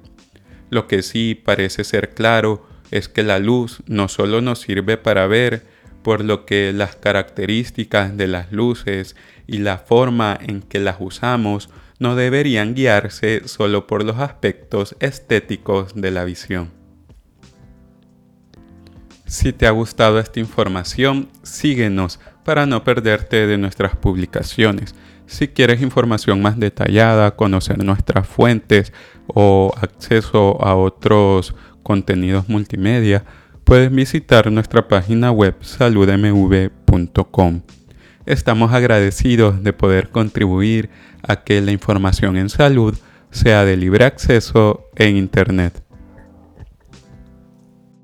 Lo 0.71 0.87
que 0.87 1.03
sí 1.03 1.35
parece 1.35 1.85
ser 1.85 2.11
claro 2.11 2.67
es 2.91 3.09
que 3.09 3.23
la 3.23 3.39
luz 3.39 3.83
no 3.87 4.09
solo 4.09 4.41
nos 4.41 4.61
sirve 4.61 4.97
para 4.97 5.27
ver, 5.27 5.65
por 6.03 6.25
lo 6.25 6.47
que 6.47 6.73
las 6.73 6.97
características 6.97 8.17
de 8.17 8.27
las 8.27 8.53
luces 8.53 9.17
y 9.47 9.59
la 9.59 9.79
forma 9.79 10.39
en 10.41 10.63
que 10.63 10.79
las 10.79 10.97
usamos 10.99 11.69
no 11.99 12.17
deberían 12.17 12.75
guiarse 12.75 13.47
solo 13.47 13.87
por 13.87 14.05
los 14.05 14.19
aspectos 14.19 14.97
estéticos 15.01 15.95
de 15.95 16.11
la 16.11 16.25
visión. 16.25 16.80
Si 19.31 19.53
te 19.53 19.69
ha 19.69 19.71
gustado 19.71 20.19
esta 20.19 20.41
información, 20.41 21.29
síguenos 21.45 22.19
para 22.45 22.67
no 22.67 22.83
perderte 22.83 23.47
de 23.47 23.59
nuestras 23.59 23.95
publicaciones. 23.95 24.97
Si 25.27 25.47
quieres 25.47 25.83
información 25.83 26.43
más 26.43 26.59
detallada, 26.59 27.37
conocer 27.37 27.79
nuestras 27.85 28.27
fuentes 28.27 28.93
o 29.29 29.73
acceso 29.81 30.61
a 30.61 30.75
otros 30.75 31.55
contenidos 31.85 32.49
multimedia, 32.49 33.25
puedes 33.63 33.93
visitar 33.93 34.51
nuestra 34.51 34.89
página 34.89 35.31
web 35.31 35.55
saludmv.com. 35.61 37.61
Estamos 38.27 38.73
agradecidos 38.73 39.63
de 39.63 39.73
poder 39.73 40.11
contribuir 40.11 40.91
a 41.23 41.45
que 41.45 41.61
la 41.61 41.71
información 41.71 42.37
en 42.37 42.49
salud 42.49 42.99
sea 43.31 43.65
de 43.65 43.77
libre 43.77 44.07
acceso 44.07 44.89
en 44.97 45.17
Internet. 45.17 45.85